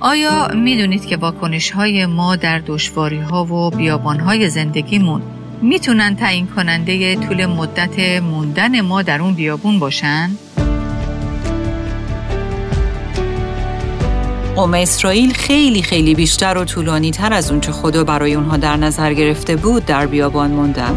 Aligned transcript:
آیا 0.00 0.48
می‌دونید 0.54 1.06
که 1.06 1.16
واکنش 1.16 1.70
های 1.70 2.06
ما 2.06 2.36
در 2.36 2.58
دشواری 2.66 3.20
ها 3.20 3.44
و 3.44 3.70
بیابان 3.70 4.20
های 4.20 4.50
زندگیمون 4.50 5.22
می‌تونن 5.62 6.16
تعیین 6.16 6.46
کننده 6.46 7.16
طول 7.16 7.46
مدت 7.46 8.20
موندن 8.22 8.80
ما 8.80 9.02
در 9.02 9.22
اون 9.22 9.34
بیابون 9.34 9.78
باشن؟ 9.78 10.30
قوم 14.56 14.74
اسرائیل 14.74 15.32
خیلی 15.32 15.82
خیلی 15.82 16.14
بیشتر 16.14 16.58
و 16.58 16.64
طولانی 16.64 17.10
تر 17.10 17.32
از 17.32 17.50
اونچه 17.50 17.72
خدا 17.72 18.04
برای 18.04 18.34
اونها 18.34 18.56
در 18.56 18.76
نظر 18.76 19.14
گرفته 19.14 19.56
بود 19.56 19.86
در 19.86 20.06
بیابان 20.06 20.50
موندن. 20.50 20.94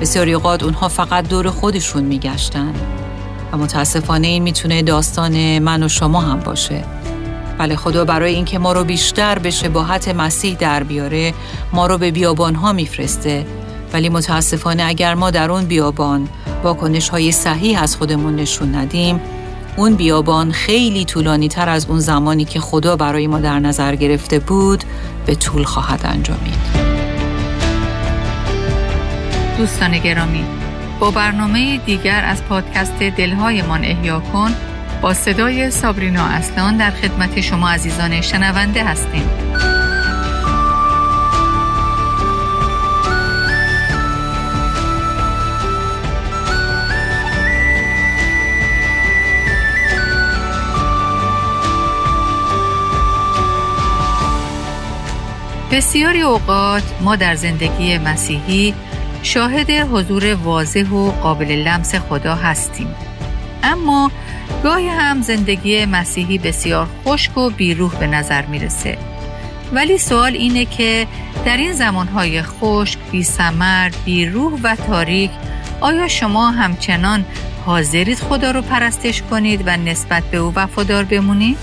بسیاری 0.00 0.32
اوقات 0.32 0.62
اونها 0.62 0.88
فقط 0.88 1.28
دور 1.28 1.50
خودشون 1.50 2.04
میگشتن 2.04 2.74
و 3.52 3.56
متاسفانه 3.56 4.26
این 4.26 4.42
می‌تونه 4.42 4.82
داستان 4.82 5.58
من 5.58 5.82
و 5.82 5.88
شما 5.88 6.20
هم 6.20 6.40
باشه. 6.40 6.95
بله 7.58 7.76
خدا 7.76 8.04
برای 8.04 8.34
اینکه 8.34 8.58
ما 8.58 8.72
رو 8.72 8.84
بیشتر 8.84 9.38
به 9.38 9.50
شباهت 9.50 10.08
مسیح 10.08 10.56
در 10.56 10.82
بیاره 10.82 11.34
ما 11.72 11.86
رو 11.86 11.98
به 11.98 12.10
بیابان 12.10 12.54
ها 12.54 12.72
میفرسته. 12.72 13.46
ولی 13.92 14.08
متاسفانه 14.08 14.82
اگر 14.82 15.14
ما 15.14 15.30
در 15.30 15.50
اون 15.50 15.64
بیابان 15.64 16.28
واکنش 16.62 17.08
های 17.08 17.32
صحیح 17.32 17.82
از 17.82 17.96
خودمون 17.96 18.36
نشون 18.36 18.74
ندیم 18.74 19.20
اون 19.76 19.94
بیابان 19.94 20.52
خیلی 20.52 21.04
طولانی 21.04 21.48
تر 21.48 21.68
از 21.68 21.86
اون 21.86 21.98
زمانی 21.98 22.44
که 22.44 22.60
خدا 22.60 22.96
برای 22.96 23.26
ما 23.26 23.40
در 23.40 23.58
نظر 23.58 23.94
گرفته 23.94 24.38
بود 24.38 24.84
به 25.26 25.34
طول 25.34 25.64
خواهد 25.64 26.00
انجامید. 26.04 26.86
دوستان 29.58 29.98
گرامی 29.98 30.44
با 31.00 31.10
برنامه 31.10 31.78
دیگر 31.78 32.24
از 32.24 32.44
پادکست 32.44 32.98
دلهایمان 32.98 33.84
احیا 33.84 34.20
کن 34.32 34.50
با 35.02 35.14
صدای 35.14 35.70
سابرینا 35.70 36.24
اصلان 36.24 36.76
در 36.76 36.90
خدمت 36.90 37.40
شما 37.40 37.70
عزیزان 37.70 38.20
شنونده 38.20 38.84
هستیم. 38.84 39.30
بسیاری 55.72 56.22
اوقات 56.22 56.82
ما 57.00 57.16
در 57.16 57.34
زندگی 57.34 57.98
مسیحی 57.98 58.74
شاهد 59.22 59.70
حضور 59.70 60.34
واضح 60.34 60.90
و 60.90 61.10
قابل 61.10 61.50
لمس 61.50 61.94
خدا 61.94 62.34
هستیم. 62.34 62.94
اما 63.62 64.10
گاهی 64.62 64.88
هم 64.88 65.22
زندگی 65.22 65.84
مسیحی 65.84 66.38
بسیار 66.38 66.88
خشک 67.04 67.38
و 67.38 67.50
بیروح 67.50 67.94
به 67.94 68.06
نظر 68.06 68.46
می‌رسه 68.46 68.98
ولی 69.72 69.98
سوال 69.98 70.32
اینه 70.32 70.64
که 70.64 71.06
در 71.44 71.56
این 71.56 71.72
زمانهای 71.72 72.42
خشک، 72.42 72.98
بی 73.12 73.22
سمر، 73.22 73.90
بیروح 74.04 74.60
و 74.62 74.76
تاریک 74.76 75.30
آیا 75.80 76.08
شما 76.08 76.50
همچنان 76.50 77.24
حاضرید 77.66 78.18
خدا 78.18 78.50
رو 78.50 78.62
پرستش 78.62 79.22
کنید 79.22 79.62
و 79.66 79.76
نسبت 79.76 80.22
به 80.22 80.36
او 80.36 80.52
وفادار 80.56 81.04
بمونید؟ 81.04 81.58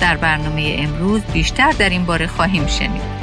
در 0.00 0.16
برنامه 0.16 0.76
امروز 0.78 1.20
بیشتر 1.32 1.70
در 1.70 1.88
این 1.88 2.04
باره 2.04 2.26
خواهیم 2.26 2.66
شنید. 2.66 3.16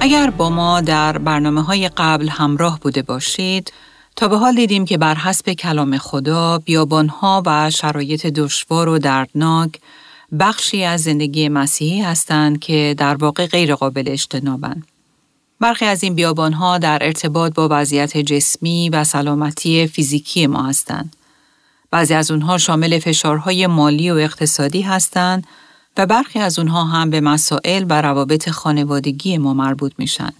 اگر 0.00 0.30
با 0.30 0.50
ما 0.50 0.80
در 0.80 1.18
برنامه 1.18 1.62
های 1.62 1.88
قبل 1.88 2.28
همراه 2.28 2.80
بوده 2.80 3.02
باشید، 3.02 3.72
تا 4.16 4.28
به 4.28 4.38
حال 4.38 4.54
دیدیم 4.54 4.84
که 4.84 4.98
بر 4.98 5.14
حسب 5.14 5.52
کلام 5.52 5.98
خدا 5.98 6.58
بیابانها 6.58 7.42
و 7.46 7.70
شرایط 7.70 8.26
دشوار 8.26 8.88
و 8.88 8.98
دردناک 8.98 9.80
بخشی 10.40 10.84
از 10.84 11.02
زندگی 11.02 11.48
مسیحی 11.48 12.02
هستند 12.02 12.58
که 12.58 12.94
در 12.98 13.14
واقع 13.14 13.46
غیر 13.46 13.74
قابل 13.74 14.04
اجتنابند. 14.06 14.86
برخی 15.60 15.84
از 15.84 16.02
این 16.02 16.14
بیابانها 16.14 16.78
در 16.78 16.98
ارتباط 17.02 17.54
با 17.54 17.68
وضعیت 17.70 18.16
جسمی 18.16 18.90
و 18.90 19.04
سلامتی 19.04 19.86
فیزیکی 19.86 20.46
ما 20.46 20.62
هستند. 20.62 21.16
بعضی 21.90 22.14
از 22.14 22.30
اونها 22.30 22.58
شامل 22.58 22.98
فشارهای 22.98 23.66
مالی 23.66 24.10
و 24.10 24.14
اقتصادی 24.14 24.82
هستند 24.82 25.46
و 25.96 26.06
برخی 26.06 26.38
از 26.38 26.58
اونها 26.58 26.84
هم 26.84 27.10
به 27.10 27.20
مسائل 27.20 27.86
و 27.88 28.02
روابط 28.02 28.50
خانوادگی 28.50 29.38
ما 29.38 29.54
مربوط 29.54 29.92
میشن. 29.98 30.32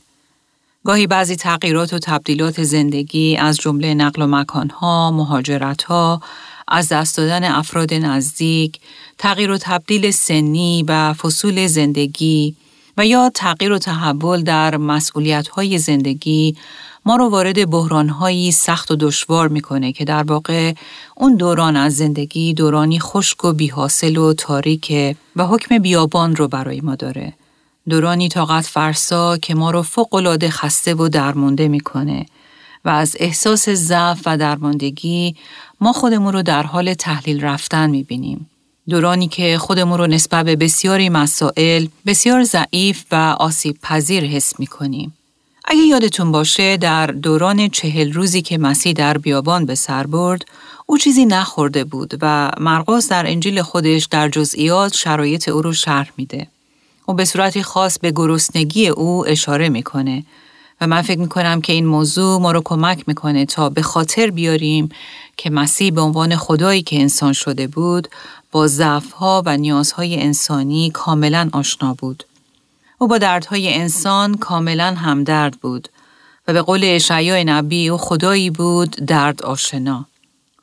گاهی 0.88 1.06
بعضی 1.06 1.36
تغییرات 1.36 1.92
و 1.92 1.98
تبدیلات 1.98 2.62
زندگی 2.62 3.36
از 3.36 3.56
جمله 3.56 3.94
نقل 3.94 4.22
و 4.22 4.26
مکانها، 4.26 5.10
مهاجرتها، 5.10 6.20
از 6.68 6.88
دست 6.88 7.16
دادن 7.16 7.44
افراد 7.44 7.94
نزدیک، 7.94 8.80
تغییر 9.18 9.50
و 9.50 9.58
تبدیل 9.60 10.10
سنی 10.10 10.84
و 10.88 11.12
فصول 11.12 11.66
زندگی 11.66 12.54
و 12.96 13.06
یا 13.06 13.30
تغییر 13.34 13.72
و 13.72 13.78
تحول 13.78 14.42
در 14.42 14.76
مسئولیت‌های 14.76 15.78
زندگی 15.78 16.56
ما 17.06 17.16
رو 17.16 17.28
وارد 17.28 17.70
بحرانهایی 17.70 18.52
سخت 18.52 18.90
و 18.90 18.96
دشوار 18.96 19.48
می‌کنه 19.48 19.92
که 19.92 20.04
در 20.04 20.22
واقع 20.22 20.72
اون 21.16 21.36
دوران 21.36 21.76
از 21.76 21.96
زندگی 21.96 22.54
دورانی 22.54 23.00
خشک 23.00 23.44
و 23.44 23.52
بیحاصل 23.52 24.16
و 24.16 24.34
تاریکه 24.34 25.16
و 25.36 25.46
حکم 25.46 25.78
بیابان 25.78 26.36
رو 26.36 26.48
برای 26.48 26.80
ما 26.80 26.94
داره. 26.94 27.32
دورانی 27.88 28.28
طاقت 28.28 28.66
فرسا 28.66 29.36
که 29.36 29.54
ما 29.54 29.70
رو 29.70 29.82
فوقالعاده 29.82 30.50
خسته 30.50 30.94
و 30.94 31.08
درمونده 31.08 31.68
می‌کنه 31.68 32.26
و 32.84 32.88
از 32.88 33.16
احساس 33.18 33.68
ضعف 33.68 34.20
و 34.26 34.38
درماندگی 34.38 35.36
ما 35.80 35.92
خودمون 35.92 36.32
رو 36.32 36.42
در 36.42 36.62
حال 36.62 36.94
تحلیل 36.94 37.44
رفتن 37.44 37.90
می‌بینیم. 37.90 38.50
دورانی 38.88 39.28
که 39.28 39.58
خودمون 39.58 39.98
رو 39.98 40.06
نسبت 40.06 40.44
به 40.44 40.56
بسیاری 40.56 41.08
مسائل 41.08 41.86
بسیار 42.06 42.44
ضعیف 42.44 43.04
و 43.10 43.14
آسیب 43.38 43.78
پذیر 43.82 44.24
حس 44.24 44.60
می‌کنیم. 44.60 45.14
اگه 45.64 45.82
یادتون 45.82 46.32
باشه 46.32 46.76
در 46.76 47.06
دوران 47.06 47.68
چهل 47.68 48.12
روزی 48.12 48.42
که 48.42 48.58
مسیح 48.58 48.92
در 48.92 49.18
بیابان 49.18 49.66
به 49.66 49.74
سر 49.74 50.06
برد، 50.06 50.44
او 50.86 50.98
چیزی 50.98 51.26
نخورده 51.26 51.84
بود 51.84 52.14
و 52.20 52.50
مرقس 52.60 53.08
در 53.08 53.26
انجیل 53.26 53.62
خودش 53.62 54.04
در 54.04 54.28
جزئیات 54.28 54.94
شرایط 54.94 55.48
او 55.48 55.62
رو 55.62 55.72
شرح 55.72 56.10
میده. 56.16 56.46
او 57.08 57.14
به 57.14 57.24
صورتی 57.24 57.62
خاص 57.62 57.98
به 57.98 58.10
گرسنگی 58.10 58.88
او 58.88 59.26
اشاره 59.26 59.68
می‌کنه 59.68 60.24
و 60.80 60.86
من 60.86 61.02
فکر 61.02 61.18
می‌کنم 61.18 61.60
که 61.60 61.72
این 61.72 61.86
موضوع 61.86 62.40
ما 62.40 62.52
رو 62.52 62.62
کمک 62.64 63.04
می‌کنه 63.06 63.46
تا 63.46 63.70
به 63.70 63.82
خاطر 63.82 64.30
بیاریم 64.30 64.88
که 65.36 65.50
مسیح 65.50 65.92
به 65.92 66.00
عنوان 66.00 66.36
خدایی 66.36 66.82
که 66.82 67.00
انسان 67.00 67.32
شده 67.32 67.66
بود 67.66 68.08
با 68.52 68.66
ضعفها 68.66 69.42
و 69.46 69.56
نیازهای 69.56 70.20
انسانی 70.20 70.90
کاملا 70.90 71.48
آشنا 71.52 71.94
بود. 71.94 72.24
او 72.98 73.08
با 73.08 73.18
دردهای 73.18 73.74
انسان 73.74 74.36
کاملا 74.36 74.94
همدرد 74.94 75.60
بود 75.60 75.88
و 76.48 76.52
به 76.52 76.62
قول 76.62 76.80
اشعیا 76.84 77.42
نبی 77.42 77.88
او 77.88 77.98
خدایی 77.98 78.50
بود 78.50 78.90
درد 78.90 79.42
آشنا. 79.42 80.07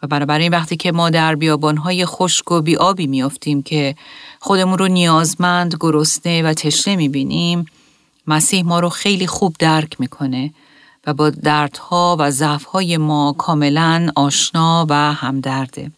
و 0.06 0.08
بنابراین 0.08 0.52
وقتی 0.52 0.76
که 0.76 0.92
ما 0.92 1.10
در 1.10 1.36
بیابانهای 1.36 2.06
خشک 2.06 2.52
و 2.52 2.62
بیابی 2.62 3.08
میافتیم 3.08 3.64
که 3.64 3.96
خودمون 4.40 4.78
رو 4.78 4.88
نیازمند، 4.88 5.76
گرسنه 5.80 6.44
و 6.44 6.54
تشنه 6.54 6.96
می‌بینیم، 6.96 7.66
مسیح 8.28 8.64
ما 8.66 8.80
رو 8.80 8.90
خیلی 8.90 9.28
خوب 9.28 9.56
درک 9.60 10.00
می‌کنه 10.00 10.54
و 11.08 11.14
با 11.14 11.30
دردها 11.30 12.18
و 12.20 12.32
ضعفهای 12.32 12.98
ما 12.98 13.36
کاملا 13.38 14.12
آشنا 14.16 14.86
و 14.90 15.14
همدرده. 15.14 15.92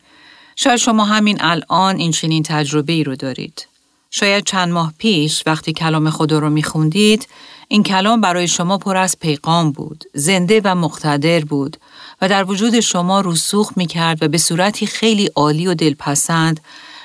شاید 0.56 0.78
شما 0.78 1.06
همین 1.06 1.38
الان 1.39 1.97
این 1.97 2.12
چنین 2.12 2.44
تجربه 2.44 2.94
ای 2.94 3.03
رو 3.03 3.16
دارید. 3.16 3.68
شاید 4.12 4.44
چند 4.44 4.72
ماه 4.72 4.94
پیش 4.97 5.44
وقتی 5.45 5.74
کلام 5.74 6.09
خدا 6.09 6.39
رو 6.39 6.50
میخوندید 6.50 7.28
این 7.68 7.84
کلام 7.84 8.22
برای 8.22 8.47
شما 8.47 8.78
پر 8.78 8.97
از 8.97 9.19
پیغام 9.19 9.72
بود، 9.72 10.03
زنده 10.13 10.62
و 10.63 10.75
مقتدر 10.75 11.45
بود 11.45 11.78
و 12.22 12.29
در 12.29 12.44
وجود 12.44 12.79
شما 12.79 13.22
رسوخ 13.22 13.72
می‌کرد 13.75 14.23
و 14.23 14.27
به 14.27 14.38
صورتی 14.38 14.86
خیلی 14.86 15.25
عالی 15.25 15.68
و 15.68 15.74
دلپسند 15.74 16.59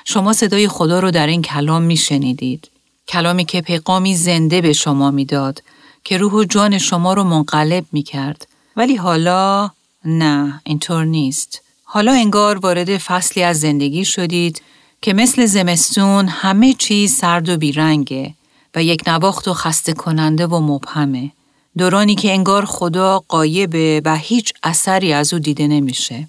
شما 0.05 0.33
صدای 0.33 0.67
خدا 0.67 0.99
رو 0.99 1.11
در 1.11 1.27
این 1.27 1.41
کلام 1.41 1.81
میشنیدید. 1.81 2.69
کلامی 3.07 3.45
که 3.45 3.61
پیغامی 3.61 4.15
زنده 4.15 4.61
به 4.61 4.73
شما 4.73 5.11
می‌داد 5.11 5.63
که 6.03 6.17
روح 6.17 6.33
و 6.33 6.43
جان 6.43 6.77
شما 6.77 7.13
رو 7.13 7.23
منقلب 7.23 7.85
می‌کرد. 7.91 8.47
ولی 8.77 8.95
حالا 8.95 9.71
نه 10.05 10.61
اینطور 10.63 11.05
نیست. 11.05 11.61
حالا 11.83 12.11
انگار 12.11 12.57
وارد 12.57 12.97
فصلی 12.97 13.43
از 13.43 13.59
زندگی 13.59 14.05
شدید 14.05 14.61
که 15.01 15.13
مثل 15.13 15.45
زمستون 15.45 16.27
همه 16.27 16.73
چیز 16.73 17.15
سرد 17.15 17.49
و 17.49 17.57
بیرنگه 17.57 18.33
و 18.75 18.83
یک 18.83 19.03
نواخت 19.07 19.47
و 19.47 19.53
خسته 19.53 19.93
کننده 19.93 20.47
و 20.47 20.59
مبهمه. 20.59 21.31
دورانی 21.77 22.15
که 22.15 22.31
انگار 22.31 22.65
خدا 22.65 23.23
قایبه 23.27 24.01
و 24.05 24.15
هیچ 24.15 24.53
اثری 24.63 25.13
از 25.13 25.33
او 25.33 25.39
دیده 25.39 25.67
نمیشه. 25.67 26.27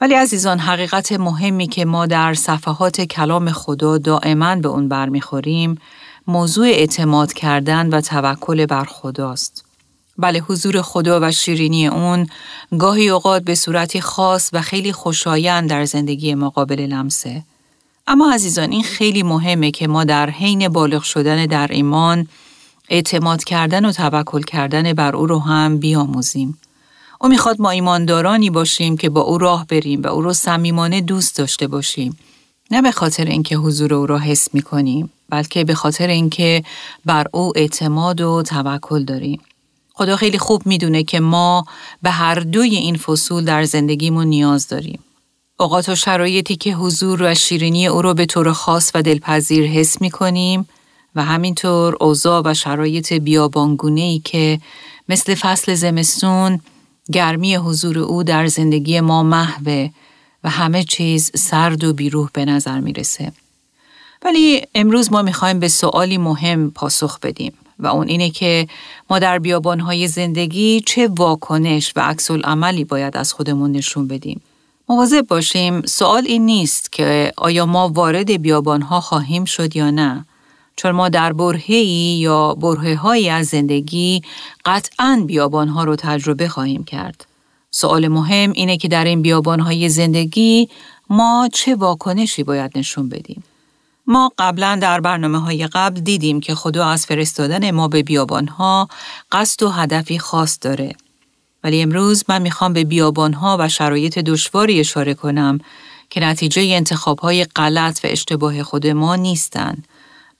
ولی 0.00 0.14
عزیزان 0.14 0.58
حقیقت 0.58 1.12
مهمی 1.12 1.66
که 1.66 1.84
ما 1.84 2.06
در 2.06 2.34
صفحات 2.34 3.00
کلام 3.00 3.52
خدا 3.52 3.98
دائما 3.98 4.56
به 4.56 4.68
اون 4.68 4.88
برمیخوریم 4.88 5.78
موضوع 6.26 6.66
اعتماد 6.66 7.32
کردن 7.32 7.88
و 7.88 8.00
توکل 8.00 8.66
بر 8.66 8.84
خداست. 8.84 9.64
بله 10.18 10.38
حضور 10.38 10.82
خدا 10.82 11.20
و 11.22 11.32
شیرینی 11.32 11.86
اون 11.86 12.26
گاهی 12.78 13.08
اوقات 13.08 13.42
به 13.42 13.54
صورتی 13.54 14.00
خاص 14.00 14.50
و 14.52 14.62
خیلی 14.62 14.92
خوشایند 14.92 15.70
در 15.70 15.84
زندگی 15.84 16.34
ما 16.34 16.50
قابل 16.50 16.80
لمسه. 16.80 17.42
اما 18.06 18.32
عزیزان 18.32 18.70
این 18.70 18.82
خیلی 18.82 19.22
مهمه 19.22 19.70
که 19.70 19.88
ما 19.88 20.04
در 20.04 20.30
حین 20.30 20.68
بالغ 20.68 21.02
شدن 21.02 21.46
در 21.46 21.66
ایمان 21.70 22.28
اعتماد 22.88 23.44
کردن 23.44 23.84
و 23.84 23.92
توکل 23.92 24.42
کردن 24.42 24.92
بر 24.92 25.16
او 25.16 25.26
رو 25.26 25.38
هم 25.38 25.78
بیاموزیم. 25.78 26.58
او 27.20 27.28
می‌خواد 27.28 27.60
ما 27.60 27.70
ایماندارانی 27.70 28.50
باشیم 28.50 28.96
که 28.96 29.08
با 29.08 29.20
او 29.20 29.38
راه 29.38 29.66
بریم 29.66 30.02
و 30.02 30.06
او 30.06 30.22
رو 30.22 30.32
صمیمانه 30.32 31.00
دوست 31.00 31.36
داشته 31.36 31.66
باشیم. 31.66 32.18
نه 32.70 32.82
به 32.82 32.90
خاطر 32.90 33.24
اینکه 33.24 33.56
حضور 33.56 33.94
او 33.94 34.06
را 34.06 34.18
حس 34.18 34.54
می‌کنیم 34.54 35.10
بلکه 35.28 35.64
به 35.64 35.74
خاطر 35.74 36.06
اینکه 36.06 36.64
بر 37.04 37.26
او 37.32 37.52
اعتماد 37.56 38.20
و 38.20 38.42
توکل 38.42 39.04
داریم. 39.04 39.40
خدا 39.94 40.16
خیلی 40.16 40.38
خوب 40.38 40.66
می‌دونه 40.66 41.04
که 41.04 41.20
ما 41.20 41.66
به 42.02 42.10
هر 42.10 42.34
دوی 42.34 42.76
این 42.76 42.96
فصول 42.96 43.44
در 43.44 43.64
زندگیمون 43.64 44.26
نیاز 44.26 44.68
داریم. 44.68 44.98
اوقات 45.60 45.88
و 45.88 45.94
شرایطی 45.94 46.56
که 46.56 46.74
حضور 46.74 47.22
و 47.22 47.34
شیرینی 47.34 47.86
او 47.86 48.02
رو 48.02 48.14
به 48.14 48.26
طور 48.26 48.52
خاص 48.52 48.90
و 48.94 49.02
دلپذیر 49.02 49.66
حس 49.66 50.00
می 50.00 50.10
کنیم 50.10 50.68
و 51.14 51.24
همینطور 51.24 51.96
اوضاع 52.00 52.42
و 52.44 52.54
شرایط 52.54 53.12
بیابانگونه 53.12 54.00
ای 54.00 54.18
که 54.18 54.60
مثل 55.08 55.34
فصل 55.34 55.74
زمستون 55.74 56.60
گرمی 57.12 57.54
حضور 57.54 57.98
او 57.98 58.22
در 58.22 58.46
زندگی 58.46 59.00
ما 59.00 59.22
محوه 59.22 59.90
و 60.44 60.50
همه 60.50 60.84
چیز 60.84 61.30
سرد 61.34 61.84
و 61.84 61.92
بیروح 61.92 62.28
به 62.32 62.44
نظر 62.44 62.80
می‌رسه. 62.80 63.32
ولی 64.22 64.62
امروز 64.74 65.12
ما 65.12 65.22
می‌خوایم 65.22 65.58
به 65.58 65.68
سوالی 65.68 66.18
مهم 66.18 66.70
پاسخ 66.70 67.20
بدیم 67.20 67.52
و 67.78 67.86
اون 67.86 68.08
اینه 68.08 68.30
که 68.30 68.68
ما 69.10 69.18
در 69.18 69.38
بیابانهای 69.38 70.08
زندگی 70.08 70.80
چه 70.86 71.08
واکنش 71.08 71.92
و 71.96 72.00
عکس 72.00 72.30
عملی 72.30 72.84
باید 72.84 73.16
از 73.16 73.32
خودمون 73.32 73.72
نشون 73.72 74.08
بدیم. 74.08 74.40
مواظب 74.88 75.26
باشیم 75.26 75.82
سوال 75.82 76.24
این 76.26 76.46
نیست 76.46 76.92
که 76.92 77.32
آیا 77.36 77.66
ما 77.66 77.88
وارد 77.88 78.42
بیابانها 78.42 79.00
خواهیم 79.00 79.44
شد 79.44 79.76
یا 79.76 79.90
نه 79.90 80.26
چون 80.78 80.90
ما 80.90 81.08
در 81.08 81.32
برهه‌ای 81.32 82.18
یا 82.18 82.54
برهه‌هایی 82.54 83.28
از 83.28 83.46
زندگی 83.46 84.22
قطعاً 84.64 85.22
بیابانها 85.26 85.84
رو 85.84 85.96
تجربه 85.96 86.48
خواهیم 86.48 86.84
کرد. 86.84 87.26
سوال 87.70 88.08
مهم 88.08 88.52
اینه 88.52 88.76
که 88.76 88.88
در 88.88 89.04
این 89.04 89.22
بیابانهای 89.22 89.88
زندگی 89.88 90.68
ما 91.10 91.48
چه 91.52 91.74
واکنشی 91.74 92.42
باید 92.42 92.78
نشون 92.78 93.08
بدیم. 93.08 93.44
ما 94.06 94.32
قبلا 94.38 94.78
در 94.82 95.00
برنامه 95.00 95.38
های 95.38 95.66
قبل 95.66 96.00
دیدیم 96.00 96.40
که 96.40 96.54
خدا 96.54 96.86
از 96.86 97.06
فرستادن 97.06 97.70
ما 97.70 97.88
به 97.88 98.02
بیابانها 98.02 98.88
قصد 99.32 99.62
و 99.62 99.68
هدفی 99.68 100.18
خاص 100.18 100.58
داره. 100.60 100.92
ولی 101.64 101.82
امروز 101.82 102.24
من 102.28 102.42
می‌خوام 102.42 102.72
به 102.72 102.84
بیابانها 102.84 103.56
و 103.60 103.68
شرایط 103.68 104.18
دشواری 104.18 104.80
اشاره 104.80 105.14
کنم 105.14 105.58
که 106.10 106.20
نتیجه 106.20 106.62
انتخابهای 106.62 107.44
غلط 107.44 108.00
و 108.04 108.08
اشتباه 108.10 108.62
خود 108.62 108.86
ما 108.86 109.16
نیستند. 109.16 109.88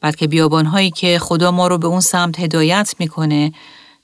بلکه 0.01 0.27
بیابانهایی 0.27 0.91
که 0.91 1.19
خدا 1.19 1.51
ما 1.51 1.67
رو 1.67 1.79
به 1.79 1.87
اون 1.87 2.01
سمت 2.01 2.41
هدایت 2.41 2.95
می‌کنه 2.99 3.53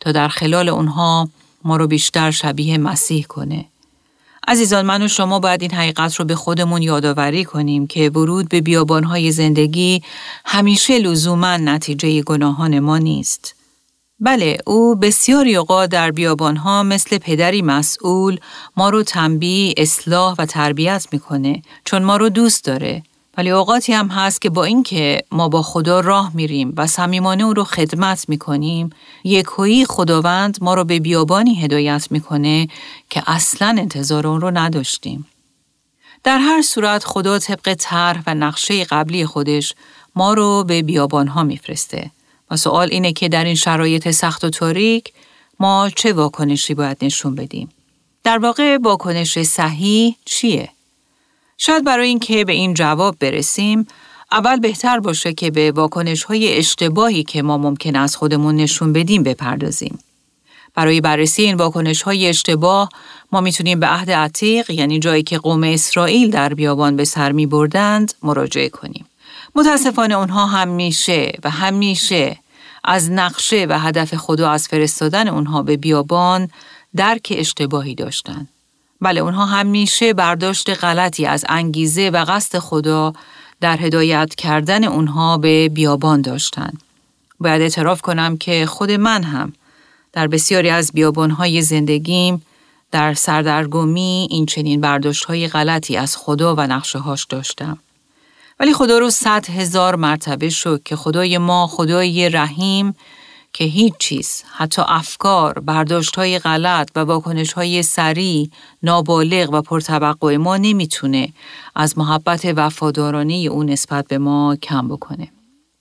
تا 0.00 0.12
در 0.12 0.28
خلال 0.28 0.68
اونها 0.68 1.28
ما 1.64 1.76
رو 1.76 1.86
بیشتر 1.86 2.30
شبیه 2.30 2.78
مسیح 2.78 3.24
کنه. 3.24 3.64
عزیزان 4.48 4.86
من 4.86 5.02
و 5.02 5.08
شما 5.08 5.38
باید 5.38 5.62
این 5.62 5.70
حقیقت 5.70 6.14
رو 6.14 6.24
به 6.24 6.34
خودمون 6.34 6.82
یادآوری 6.82 7.44
کنیم 7.44 7.86
که 7.86 8.10
ورود 8.10 8.48
به 8.48 8.60
بیابانهای 8.60 9.32
زندگی 9.32 10.02
همیشه 10.44 10.98
لزوما 10.98 11.56
نتیجه 11.56 12.22
گناهان 12.22 12.78
ما 12.78 12.98
نیست. 12.98 13.54
بله 14.20 14.58
او 14.66 14.94
بسیاری 14.94 15.56
اوقات 15.56 15.90
در 15.90 16.10
بیابانها 16.10 16.82
مثل 16.82 17.18
پدری 17.18 17.62
مسئول 17.62 18.38
ما 18.76 18.90
رو 18.90 19.02
تنبیه، 19.02 19.74
اصلاح 19.76 20.34
و 20.38 20.46
تربیت 20.46 21.06
می‌کنه 21.12 21.62
چون 21.84 22.02
ما 22.02 22.16
رو 22.16 22.28
دوست 22.28 22.64
داره 22.64 23.02
ولی 23.36 23.50
اوقاتی 23.50 23.92
هم 23.92 24.08
هست 24.08 24.40
که 24.40 24.50
با 24.50 24.64
اینکه 24.64 25.24
ما 25.32 25.48
با 25.48 25.62
خدا 25.62 26.00
راه 26.00 26.30
میریم 26.34 26.74
و 26.76 26.86
صمیمانه 26.86 27.44
او 27.44 27.54
رو 27.54 27.64
خدمت 27.64 28.28
می‌کنیم 28.28 28.90
یکویی 29.24 29.84
خداوند 29.84 30.58
ما 30.60 30.74
رو 30.74 30.84
به 30.84 31.00
بیابانی 31.00 31.54
هدایت 31.54 32.06
می‌کنه 32.10 32.68
که 33.10 33.22
اصلا 33.26 33.76
انتظار 33.78 34.26
اون 34.26 34.40
رو 34.40 34.50
نداشتیم. 34.50 35.26
در 36.24 36.38
هر 36.38 36.62
صورت 36.62 37.04
خدا 37.04 37.38
طبق 37.38 37.74
طرح 37.78 38.22
و 38.26 38.34
نقشه 38.34 38.84
قبلی 38.84 39.26
خودش 39.26 39.74
ما 40.16 40.34
رو 40.34 40.64
به 40.64 40.82
بیابانها 40.82 41.42
میفرسته. 41.42 42.10
و 42.50 42.56
سوال 42.56 42.88
اینه 42.90 43.12
که 43.12 43.28
در 43.28 43.44
این 43.44 43.54
شرایط 43.54 44.10
سخت 44.10 44.44
و 44.44 44.50
تاریک 44.50 45.12
ما 45.60 45.90
چه 45.96 46.12
واکنشی 46.12 46.74
باید 46.74 46.96
نشون 47.02 47.34
بدیم؟ 47.34 47.68
در 48.24 48.38
واقع 48.38 48.78
واکنش 48.82 49.42
صحیح 49.42 50.16
چیه؟ 50.24 50.68
شاید 51.58 51.84
برای 51.84 52.08
اینکه 52.08 52.44
به 52.44 52.52
این 52.52 52.74
جواب 52.74 53.16
برسیم 53.20 53.86
اول 54.32 54.60
بهتر 54.60 55.00
باشه 55.00 55.32
که 55.32 55.50
به 55.50 55.72
واکنش 55.72 56.24
های 56.24 56.58
اشتباهی 56.58 57.22
که 57.24 57.42
ما 57.42 57.58
ممکن 57.58 57.96
از 57.96 58.16
خودمون 58.16 58.56
نشون 58.56 58.92
بدیم 58.92 59.22
بپردازیم. 59.22 59.98
برای 60.74 61.00
بررسی 61.00 61.42
این 61.42 61.56
واکنش 61.56 62.02
های 62.02 62.28
اشتباه 62.28 62.88
ما 63.32 63.40
می‌تونیم 63.40 63.80
به 63.80 63.86
عهد 63.86 64.10
عتیق 64.10 64.70
یعنی 64.70 64.98
جایی 64.98 65.22
که 65.22 65.38
قوم 65.38 65.62
اسرائیل 65.62 66.30
در 66.30 66.54
بیابان 66.54 66.96
به 66.96 67.04
سر 67.04 67.32
می 67.32 67.46
بردند 67.46 68.14
مراجعه 68.22 68.68
کنیم. 68.68 69.06
متاسفانه 69.54 70.14
اونها 70.14 70.46
همیشه 70.46 71.32
و 71.44 71.50
همیشه 71.50 72.36
از 72.84 73.10
نقشه 73.10 73.66
و 73.68 73.78
هدف 73.78 74.14
خدا 74.14 74.50
از 74.50 74.68
فرستادن 74.68 75.28
اونها 75.28 75.62
به 75.62 75.76
بیابان 75.76 76.48
درک 76.96 77.32
اشتباهی 77.36 77.94
داشتند. 77.94 78.48
بله 79.00 79.20
اونها 79.20 79.46
همیشه 79.46 80.12
برداشت 80.12 80.70
غلطی 80.84 81.26
از 81.26 81.44
انگیزه 81.48 82.10
و 82.10 82.24
قصد 82.28 82.58
خدا 82.58 83.12
در 83.60 83.76
هدایت 83.76 84.34
کردن 84.34 84.84
اونها 84.84 85.38
به 85.38 85.68
بیابان 85.68 86.20
داشتند. 86.20 86.82
باید 87.40 87.62
اعتراف 87.62 88.02
کنم 88.02 88.36
که 88.36 88.66
خود 88.66 88.90
من 88.90 89.22
هم 89.22 89.52
در 90.12 90.26
بسیاری 90.26 90.70
از 90.70 90.90
بیابانهای 90.92 91.62
زندگیم 91.62 92.42
در 92.90 93.14
سردرگمی 93.14 94.28
این 94.30 94.46
چنین 94.46 94.80
برداشت 94.80 95.24
های 95.24 95.48
غلطی 95.48 95.96
از 95.96 96.16
خدا 96.16 96.54
و 96.54 96.60
نقشه 96.60 96.98
هاش 96.98 97.24
داشتم. 97.24 97.78
ولی 98.60 98.74
خدا 98.74 98.98
رو 98.98 99.10
صد 99.10 99.50
هزار 99.50 99.96
مرتبه 99.96 100.48
شد 100.48 100.82
که 100.84 100.96
خدای 100.96 101.38
ما 101.38 101.66
خدای 101.66 102.28
رحیم 102.28 102.96
که 103.56 103.64
هیچ 103.64 103.94
چیز، 103.98 104.42
حتی 104.56 104.82
افکار، 104.86 105.58
برداشت 105.58 106.16
های 106.16 106.38
غلط 106.38 106.90
و 106.96 107.00
واکنش 107.00 107.52
های 107.52 107.82
سریع، 107.82 108.48
نابالغ 108.82 109.52
و 109.52 109.62
پرتوقع 109.62 110.36
ما 110.36 110.56
نمی‌تونه 110.56 111.28
از 111.74 111.98
محبت 111.98 112.44
وفادارانه 112.56 113.34
او 113.34 113.64
نسبت 113.64 114.08
به 114.08 114.18
ما 114.18 114.56
کم 114.56 114.88
بکنه. 114.88 115.28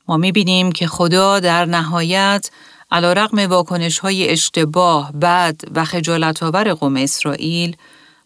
ما 0.08 0.18
می‌بینیم 0.18 0.72
که 0.72 0.88
خدا 0.88 1.39
در 1.39 1.65
نهایت 1.65 2.50
علا 2.92 3.13
رقم 3.13 3.39
واکنش 3.39 4.00
های 4.00 4.30
اشتباه، 4.30 5.12
بد 5.12 5.56
و 5.75 5.86
خجالت 5.86 6.44
آور 6.44 6.74
قوم 6.74 6.96
اسرائیل 6.96 7.75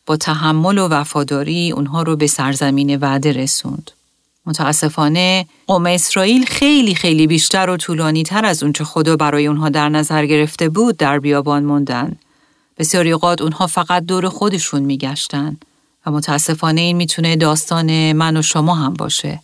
با 0.06 0.18
تحمل 0.18 0.77
و 0.77 0.88
وفاداری 0.88 1.72
اونها 1.72 2.01
رو 2.04 2.16
به 2.16 2.27
سرزمین 2.27 2.96
وعده 2.96 3.32
رسوند. 3.32 3.92
متاسفانه 4.48 5.46
قوم 5.68 5.86
اسرائیل 5.86 6.46
خیلی 6.46 6.96
خیلی 6.96 7.27
بیشتر 7.27 7.70
و 7.70 7.77
طولانی 7.77 8.24
تر 8.24 8.46
از 8.46 8.63
اونچه 8.63 8.84
خدا 8.84 9.16
برای 9.16 9.48
اونها 9.48 9.70
در 9.70 9.89
نظر 9.89 10.25
گرفته 10.25 10.70
بود 10.70 10.98
در 10.98 11.20
بیابان 11.20 11.63
موندن. 11.63 12.16
بسیاری 12.77 13.12
اوقات 13.12 13.42
اونها 13.42 13.68
فقط 13.68 14.04
دور 14.04 14.30
خودشون 14.30 14.84
میگشتن 14.84 15.58
و 16.06 16.12
متاسفانه 16.12 16.82
این 16.82 16.98
می‌تونه 16.98 17.36
داستان 17.36 18.13
من 18.13 18.38
و 18.38 18.42
شما 18.42 18.75
هم 18.75 18.94
باشه. 18.94 19.39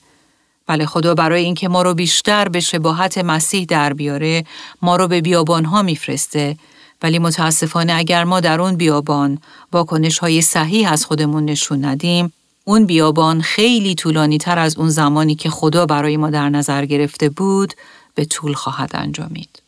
بله 0.67 0.86
خدا 0.86 1.15
برای 1.15 1.43
اینکه 1.43 1.67
ما 1.67 1.81
رو 1.81 1.93
بیشتر 1.93 2.50
به 2.50 2.60
شباهت 2.60 3.17
مسیح 3.17 3.65
در 3.65 3.93
بیاره 3.93 4.45
ما 4.81 4.95
رو 4.95 5.07
به 5.07 5.22
بیابان 5.22 5.65
ها 5.65 5.81
میفرسته 5.81 6.57
ولی 7.01 7.19
متاسفانه 7.19 7.93
اگر 7.93 8.24
ما 8.24 8.39
در 8.39 8.62
اون 8.62 8.75
بیابان 8.75 9.38
واکنش 9.72 10.19
های 10.19 10.41
صحیح 10.41 10.91
از 10.91 11.05
خودمون 11.05 11.45
نشون 11.45 11.86
ندیم 11.86 12.33
اون 12.63 12.86
بیابان 12.86 13.41
خیلی 13.41 13.96
طولانی 13.96 14.38
تر 14.38 14.60
از 14.60 14.77
اون 14.77 14.89
زمانی 14.89 15.36
که 15.36 15.50
خدا 15.50 15.86
برای 15.86 16.17
ما 16.17 16.29
در 16.29 16.50
نظر 16.50 16.86
گرفته 16.86 17.29
بود 17.29 17.74
به 18.15 18.25
طول 18.25 18.53
خواهد 18.53 18.91
انجامید. 18.93 19.62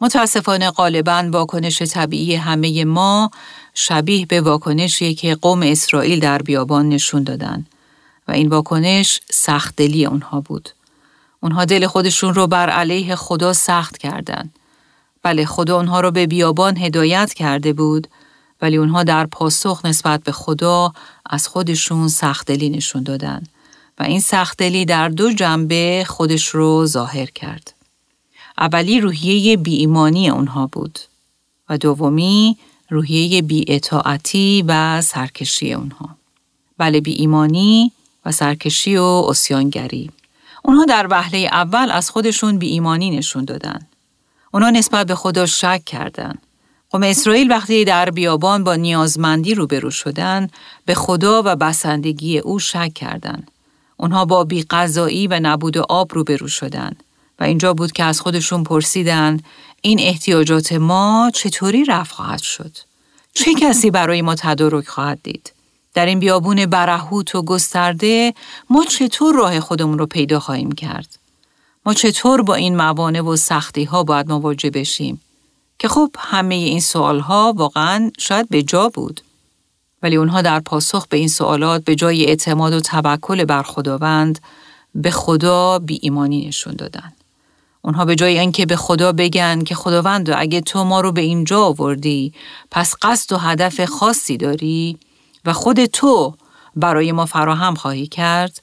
متاسفانه 0.00 0.70
غالبا 0.70 1.28
واکنش 1.32 1.82
طبیعی 1.82 2.34
همه 2.34 2.84
ما 2.84 3.30
شبیه 3.74 4.26
به 4.26 4.40
واکنشی 4.40 5.14
که 5.14 5.34
قوم 5.34 5.62
اسرائیل 5.62 6.20
در 6.20 6.42
بیابان 6.42 6.88
نشون 6.88 7.22
دادن 7.22 7.66
و 8.28 8.32
این 8.32 8.48
واکنش 8.48 9.20
سخت 9.30 9.76
دلی 9.76 10.06
اونها 10.06 10.40
بود. 10.40 10.70
اونها 11.40 11.64
دل 11.64 11.86
خودشون 11.86 12.34
رو 12.34 12.46
بر 12.46 12.70
علیه 12.70 13.16
خدا 13.16 13.52
سخت 13.52 13.98
کردند. 13.98 14.54
بله 15.22 15.44
خدا 15.44 15.76
اونها 15.76 16.00
رو 16.00 16.10
به 16.10 16.26
بیابان 16.26 16.76
هدایت 16.76 17.32
کرده 17.34 17.72
بود 17.72 18.06
ولی 18.62 18.76
اونها 18.76 19.02
در 19.02 19.26
پاسخ 19.26 19.84
نسبت 19.84 20.22
به 20.24 20.32
خدا 20.32 20.92
از 21.26 21.48
خودشون 21.48 22.08
سختدلی 22.08 22.70
نشون 22.70 23.02
دادن 23.02 23.42
و 23.98 24.02
این 24.02 24.20
سختدلی 24.20 24.84
در 24.84 25.08
دو 25.08 25.32
جنبه 25.32 26.04
خودش 26.08 26.46
رو 26.46 26.86
ظاهر 26.86 27.26
کرد. 27.26 27.74
اولی 28.58 29.00
روحیه 29.00 29.56
بی 29.56 29.76
ایمانی 29.76 30.30
اونها 30.30 30.66
بود 30.66 30.98
و 31.68 31.78
دومی 31.78 32.56
روحیه 32.90 33.42
بی 33.42 33.64
اطاعتی 33.68 34.64
و 34.68 35.02
سرکشی 35.02 35.72
اونها. 35.72 36.16
بله 36.78 37.00
بی 37.00 37.12
ایمانی 37.12 37.92
و 38.26 38.32
سرکشی 38.32 38.96
و 38.96 39.02
اسیانگری. 39.02 40.10
اونها 40.64 40.84
در 40.84 41.06
وهله 41.10 41.38
اول 41.38 41.90
از 41.90 42.10
خودشون 42.10 42.58
بی 42.58 42.68
ایمانی 42.68 43.10
نشون 43.10 43.44
دادن. 43.44 43.86
اونها 44.52 44.70
نسبت 44.70 45.06
به 45.06 45.14
خدا 45.14 45.46
شک 45.46 45.82
کردند. 45.86 46.42
قوم 46.90 47.02
اسرائیل 47.02 47.50
وقتی 47.50 47.84
در 47.84 48.10
بیابان 48.10 48.64
با 48.64 48.74
نیازمندی 48.74 49.54
روبرو 49.54 49.90
شدن 49.90 50.48
به 50.84 50.94
خدا 50.94 51.42
و 51.44 51.56
بسندگی 51.56 52.38
او 52.38 52.58
شک 52.58 52.94
کردند. 52.94 53.50
اونها 53.96 54.24
با 54.24 54.44
بیقضایی 54.44 55.26
و 55.26 55.40
نبود 55.42 55.78
آب 55.78 56.14
روبرو 56.14 56.48
شدند 56.48 57.02
و 57.40 57.44
اینجا 57.44 57.74
بود 57.74 57.92
که 57.92 58.04
از 58.04 58.20
خودشون 58.20 58.64
پرسیدن 58.64 59.40
این 59.82 60.00
احتیاجات 60.00 60.72
ما 60.72 61.30
چطوری 61.34 61.84
رفع 61.84 62.14
خواهد 62.14 62.42
شد؟ 62.42 62.76
چه 63.34 63.54
کسی 63.54 63.90
برای 63.90 64.22
ما 64.22 64.34
تدارک 64.34 64.88
خواهد 64.88 65.18
دید؟ 65.22 65.52
در 65.94 66.06
این 66.06 66.18
بیابون 66.20 66.66
برهوت 66.66 67.34
و 67.34 67.42
گسترده 67.42 68.34
ما 68.70 68.84
چطور 68.84 69.34
راه 69.34 69.60
خودمون 69.60 69.98
رو 69.98 70.06
پیدا 70.06 70.40
خواهیم 70.40 70.72
کرد؟ 70.72 71.18
ما 71.86 71.94
چطور 71.94 72.42
با 72.42 72.54
این 72.54 72.76
موانع 72.76 73.20
و 73.20 73.36
سختی 73.36 73.84
ها 73.84 74.02
باید 74.02 74.28
مواجه 74.28 74.70
بشیم؟ 74.70 75.20
که 75.80 75.88
خب 75.88 76.10
همه 76.18 76.54
این 76.54 76.80
سوال 76.80 77.20
ها 77.20 77.54
واقعا 77.56 78.10
شاید 78.18 78.48
به 78.48 78.62
جا 78.62 78.88
بود. 78.88 79.20
ولی 80.02 80.16
اونها 80.16 80.42
در 80.42 80.60
پاسخ 80.60 81.06
به 81.06 81.16
این 81.16 81.28
سوالات 81.28 81.84
به 81.84 81.94
جای 81.94 82.26
اعتماد 82.26 82.72
و 82.72 82.80
توکل 82.80 83.44
بر 83.44 83.62
خداوند 83.62 84.38
به 84.94 85.10
خدا 85.10 85.78
بی 85.78 85.98
ایمانی 86.02 86.46
نشون 86.46 86.74
دادن. 86.74 87.12
اونها 87.82 88.04
به 88.04 88.14
جای 88.14 88.38
اینکه 88.38 88.66
به 88.66 88.76
خدا 88.76 89.12
بگن 89.12 89.64
که 89.64 89.74
خداوند 89.74 90.30
اگه 90.30 90.60
تو 90.60 90.84
ما 90.84 91.00
رو 91.00 91.12
به 91.12 91.20
اینجا 91.20 91.64
آوردی 91.64 92.32
پس 92.70 92.94
قصد 93.02 93.32
و 93.32 93.36
هدف 93.38 93.84
خاصی 93.84 94.36
داری 94.36 94.98
و 95.44 95.52
خود 95.52 95.84
تو 95.84 96.34
برای 96.76 97.12
ما 97.12 97.26
فراهم 97.26 97.74
خواهی 97.74 98.06
کرد 98.06 98.62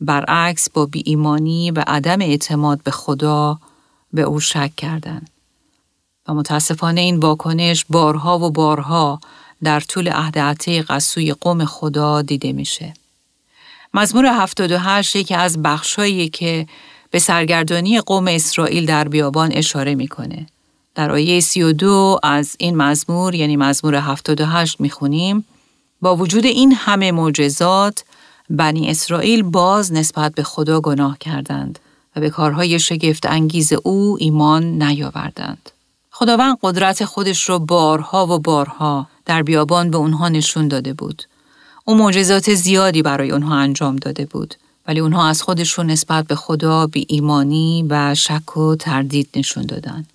برعکس 0.00 0.70
با 0.70 0.86
بی 0.86 1.02
ایمانی 1.06 1.70
و 1.70 1.84
عدم 1.86 2.20
اعتماد 2.20 2.82
به 2.82 2.90
خدا 2.90 3.58
به 4.12 4.22
او 4.22 4.40
شک 4.40 4.76
کردند. 4.76 5.30
و 6.28 6.34
متاسفانه 6.34 7.00
این 7.00 7.16
واکنش 7.16 7.84
بارها 7.90 8.38
و 8.38 8.50
بارها 8.50 9.20
در 9.62 9.80
طول 9.80 10.08
عهد 10.08 10.38
عتیق 10.38 10.90
از 10.90 11.04
سوی 11.04 11.32
قوم 11.32 11.64
خدا 11.64 12.22
دیده 12.22 12.52
میشه. 12.52 12.94
مزمور 13.94 14.26
78 14.26 15.16
یکی 15.16 15.34
از 15.34 15.62
بخشایی 15.62 16.28
که 16.28 16.66
به 17.10 17.18
سرگردانی 17.18 18.00
قوم 18.00 18.28
اسرائیل 18.28 18.86
در 18.86 19.08
بیابان 19.08 19.52
اشاره 19.52 19.94
می‌کنه. 19.94 20.46
در 20.94 21.10
آیه 21.10 21.40
32 21.40 22.18
از 22.22 22.56
این 22.58 22.76
مزمور 22.76 23.34
یعنی 23.34 23.56
مزمور 23.56 23.94
78 23.94 24.80
می‌خونیم 24.80 25.44
با 26.00 26.16
وجود 26.16 26.46
این 26.46 26.72
همه 26.72 27.12
معجزات 27.12 28.04
بنی 28.50 28.90
اسرائیل 28.90 29.42
باز 29.42 29.92
نسبت 29.92 30.34
به 30.34 30.42
خدا 30.42 30.80
گناه 30.80 31.18
کردند 31.18 31.78
و 32.16 32.20
به 32.20 32.30
کارهای 32.30 32.78
شگفت 32.78 33.26
انگیز 33.26 33.72
او 33.72 34.16
ایمان 34.20 34.82
نیاوردند. 34.82 35.70
خداوند 36.18 36.58
قدرت 36.62 37.04
خودش 37.04 37.48
رو 37.48 37.58
بارها 37.58 38.26
و 38.26 38.38
بارها 38.38 39.06
در 39.26 39.42
بیابان 39.42 39.90
به 39.90 39.96
اونها 39.96 40.28
نشون 40.28 40.68
داده 40.68 40.92
بود. 40.92 41.22
او 41.84 41.94
معجزات 41.94 42.54
زیادی 42.54 43.02
برای 43.02 43.30
اونها 43.30 43.56
انجام 43.56 43.96
داده 43.96 44.26
بود. 44.26 44.54
ولی 44.86 45.00
اونها 45.00 45.28
از 45.28 45.42
خودشون 45.42 45.86
نسبت 45.86 46.26
به 46.26 46.34
خدا 46.34 46.86
بی 46.86 47.06
ایمانی 47.08 47.86
و 47.90 48.14
شک 48.14 48.56
و 48.56 48.76
تردید 48.76 49.28
نشون 49.36 49.66
دادن. 49.66 50.06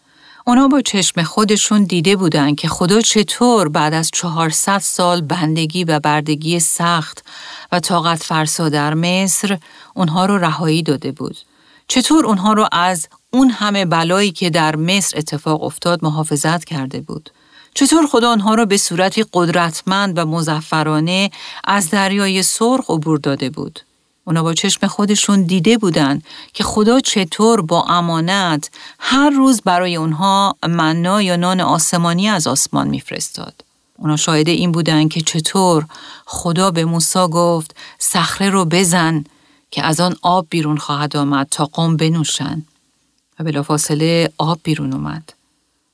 اونا 0.47 0.67
با 0.67 0.81
چشم 0.81 1.23
خودشون 1.23 1.83
دیده 1.83 2.15
بودن 2.15 2.55
که 2.55 2.67
خدا 2.67 3.01
چطور 3.01 3.69
بعد 3.69 3.93
از 3.93 4.09
400 4.13 4.79
سال 4.79 5.21
بندگی 5.21 5.83
و 5.83 5.99
بردگی 5.99 6.59
سخت 6.59 7.25
و 7.71 7.79
طاقت 7.79 8.23
فرسا 8.23 8.69
در 8.69 8.93
مصر 8.93 9.57
اونها 9.93 10.25
رو 10.25 10.37
رهایی 10.37 10.83
داده 10.83 11.11
بود. 11.11 11.37
چطور 11.87 12.25
اونها 12.25 12.53
رو 12.53 12.67
از 12.71 13.07
اون 13.31 13.49
همه 13.49 13.85
بلایی 13.85 14.31
که 14.31 14.49
در 14.49 14.75
مصر 14.75 15.17
اتفاق 15.17 15.63
افتاد 15.63 16.03
محافظت 16.03 16.65
کرده 16.65 17.01
بود. 17.01 17.29
چطور 17.73 18.07
خدا 18.07 18.29
آنها 18.31 18.55
را 18.55 18.65
به 18.65 18.77
صورتی 18.77 19.25
قدرتمند 19.33 20.17
و 20.17 20.25
مزفرانه 20.25 21.31
از 21.63 21.89
دریای 21.89 22.43
سرخ 22.43 22.89
عبور 22.89 23.19
داده 23.19 23.49
بود. 23.49 23.79
اونا 24.25 24.43
با 24.43 24.53
چشم 24.53 24.87
خودشون 24.87 25.43
دیده 25.43 25.77
بودن 25.77 26.21
که 26.53 26.63
خدا 26.63 26.99
چطور 26.99 27.61
با 27.61 27.83
امانت 27.83 28.69
هر 28.99 29.29
روز 29.29 29.61
برای 29.61 29.95
اونها 29.95 30.55
منا 30.67 31.21
یا 31.21 31.35
نان 31.35 31.61
آسمانی 31.61 32.29
از 32.29 32.47
آسمان 32.47 32.87
میفرستاد. 32.87 33.63
اونا 33.97 34.15
شاهد 34.15 34.49
این 34.49 34.71
بودن 34.71 35.07
که 35.07 35.21
چطور 35.21 35.85
خدا 36.25 36.71
به 36.71 36.85
موسی 36.85 37.27
گفت 37.27 37.75
صخره 37.99 38.49
رو 38.49 38.65
بزن 38.65 39.23
که 39.73 39.85
از 39.85 39.99
آن 39.99 40.15
آب 40.21 40.47
بیرون 40.49 40.77
خواهد 40.77 41.17
آمد 41.17 41.47
تا 41.51 41.65
قوم 41.65 41.97
بنوشن 41.97 42.63
و 43.39 43.43
بلافاصله 43.43 44.31
آب 44.37 44.59
بیرون 44.63 44.93
اومد. 44.93 45.33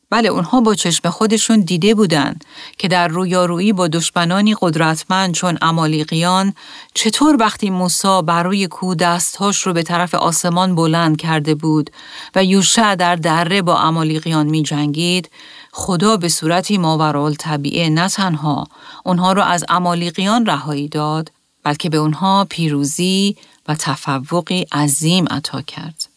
بله 0.09 0.29
اونها 0.29 0.61
با 0.61 0.75
چشم 0.75 1.09
خودشون 1.09 1.59
دیده 1.59 1.95
بودند 1.95 2.45
که 2.77 2.87
در 2.87 3.07
رویارویی 3.07 3.73
با 3.73 3.87
دشمنانی 3.87 4.55
قدرتمند 4.61 5.33
چون 5.33 5.57
امالیقیان 5.61 6.53
چطور 6.93 7.37
وقتی 7.39 7.69
موسا 7.69 8.21
بر 8.21 8.43
روی 8.43 8.67
کو 8.67 8.95
دستهاش 8.95 9.61
رو 9.61 9.73
به 9.73 9.83
طرف 9.83 10.15
آسمان 10.15 10.75
بلند 10.75 11.17
کرده 11.17 11.55
بود 11.55 11.89
و 12.35 12.43
یوشع 12.43 12.95
در 12.95 13.15
دره 13.15 13.61
با 13.61 13.79
امالیقیان 13.79 14.47
می 14.47 14.63
جنگید 14.63 15.29
خدا 15.71 16.17
به 16.17 16.29
صورتی 16.29 16.77
ماورال 16.77 17.33
طبیعه 17.33 17.89
نه 17.89 18.09
تنها 18.09 18.67
اونها 19.05 19.33
رو 19.33 19.41
از 19.41 19.65
امالیقیان 19.69 20.45
رهایی 20.45 20.87
داد 20.87 21.31
بلکه 21.63 21.89
به 21.89 21.97
اونها 21.97 22.47
پیروزی 22.49 23.35
و 23.67 23.75
تفوقی 23.75 24.61
عظیم 24.61 25.25
عطا 25.25 25.61
کرد. 25.61 26.09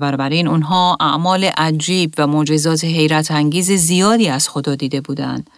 و 0.00 0.22
این 0.30 0.48
اونها 0.48 0.96
اعمال 1.00 1.44
عجیب 1.44 2.14
و 2.18 2.26
معجزات 2.26 2.84
حیرت 2.84 3.30
انگیز 3.30 3.72
زیادی 3.72 4.28
از 4.28 4.48
خدا 4.48 4.74
دیده 4.74 5.00
بودند. 5.00 5.50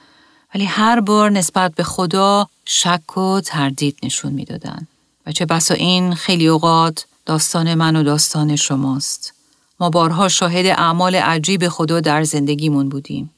ولی 0.55 0.65
هر 0.65 1.00
بار 1.00 1.31
نسبت 1.31 1.75
به 1.75 1.83
خدا 1.83 2.49
شک 2.65 3.17
و 3.19 3.41
تردید 3.41 3.99
نشون 4.03 4.33
می‌دادند. 4.33 4.89
و 5.27 5.33
چه 5.33 5.47
بسا 5.47 5.75
این 5.75 6.15
خیلی 6.15 6.47
اوقات 6.47 7.07
داستان 7.27 7.75
من 7.75 7.97
و 7.97 8.03
داستان 8.03 8.57
شماست. 8.57 9.35
ما 9.81 9.91
بارها 9.91 10.29
شاهد 10.29 10.67
اعمال 10.67 11.15
عجیب 11.15 11.69
خدا 11.69 12.00
در 12.00 12.25
زندگیمون 12.25 12.89
بودیم. 12.89 13.31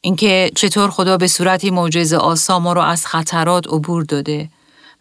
اینکه 0.00 0.50
چطور 0.54 0.90
خدا 0.90 1.16
به 1.16 1.26
صورتی 1.26 1.70
معجزه 1.70 2.16
آسا 2.16 2.58
ما 2.58 2.72
رو 2.72 2.80
از 2.80 3.06
خطرات 3.06 3.66
عبور 3.66 4.04
داده 4.04 4.48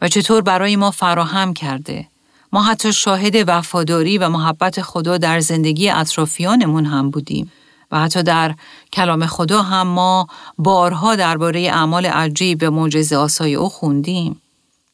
و 0.01 0.08
چطور 0.08 0.41
برای 0.41 0.75
ما 0.75 0.91
فراهم 0.91 1.53
کرده 1.53 2.08
ما 2.53 2.63
حتی 2.63 2.94
شاهد 2.94 3.36
وفاداری 3.48 4.18
و 4.18 4.29
محبت 4.29 4.82
خدا 4.82 5.18
در 5.18 5.39
زندگی 5.39 5.89
اطرافیانمون 5.89 6.86
هم 6.86 7.10
بودیم 7.10 7.51
و 7.91 8.00
حتی 8.00 8.24
در 8.24 8.56
کلام 8.94 9.25
خدا 9.25 9.62
هم 9.62 9.88
ما 9.88 10.27
بارها 10.58 11.15
درباره 11.15 11.62
اعمال 11.62 12.06
عجیب 12.06 12.60
و 12.62 12.72
معجزه 12.72 13.15
آسای 13.15 13.56
او 13.56 13.70
خوندیم. 13.70 14.41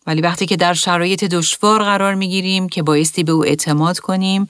ولی 0.07 0.21
وقتی 0.21 0.45
که 0.45 0.55
در 0.55 0.73
شرایط 0.73 1.23
دشوار 1.23 1.83
قرار 1.83 2.15
می‌گیریم 2.15 2.69
که 2.69 2.83
بایستی 2.83 3.23
به 3.23 3.31
او 3.31 3.45
اعتماد 3.45 3.99
کنیم 3.99 4.47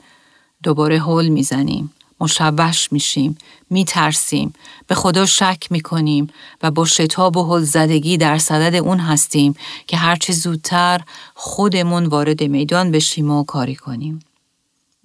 دوباره 0.63 1.01
حل 1.01 1.27
می‌زنیم 1.27 1.94
مشوش 2.19 2.91
میشیم، 2.91 3.37
میترسیم، 3.69 4.53
به 4.87 4.95
خدا 4.95 5.25
شک 5.25 5.67
می‌کنیم 5.69 6.29
و 6.63 6.71
با 6.71 6.85
شتاب 6.85 7.37
و 7.37 7.59
زدگی 7.59 8.17
در 8.17 8.37
صدد 8.37 8.75
اون 8.75 8.99
هستیم 8.99 9.55
که 9.87 9.97
هرچه 9.97 10.33
زودتر 10.33 11.01
خودمون 11.33 12.05
وارد 12.05 12.43
میدان 12.43 12.91
بشیم 12.91 13.31
و 13.31 13.43
کاری 13.43 13.75
کنیم. 13.75 14.19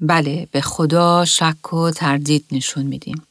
بله، 0.00 0.48
به 0.52 0.60
خدا 0.60 1.24
شک 1.24 1.72
و 1.72 1.90
تردید 1.90 2.44
نشون 2.52 2.86
میدیم. 2.86 3.22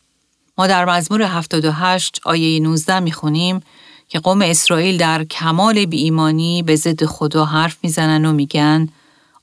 ما 0.58 0.68
در 0.68 0.86
مزمور 0.86 1.22
78 1.22 2.22
آیه 2.26 2.60
19 2.60 3.00
می‌خونیم 3.00 3.62
که 4.10 4.20
قوم 4.20 4.42
اسرائیل 4.42 4.98
در 4.98 5.24
کمال 5.24 5.86
بی 5.86 5.98
ایمانی 5.98 6.64
به 6.64 6.76
ضد 6.76 7.06
خدا 7.06 7.46
حرف 7.46 7.78
می‌زنن 7.84 8.26
و 8.26 8.34
میگن 8.34 8.90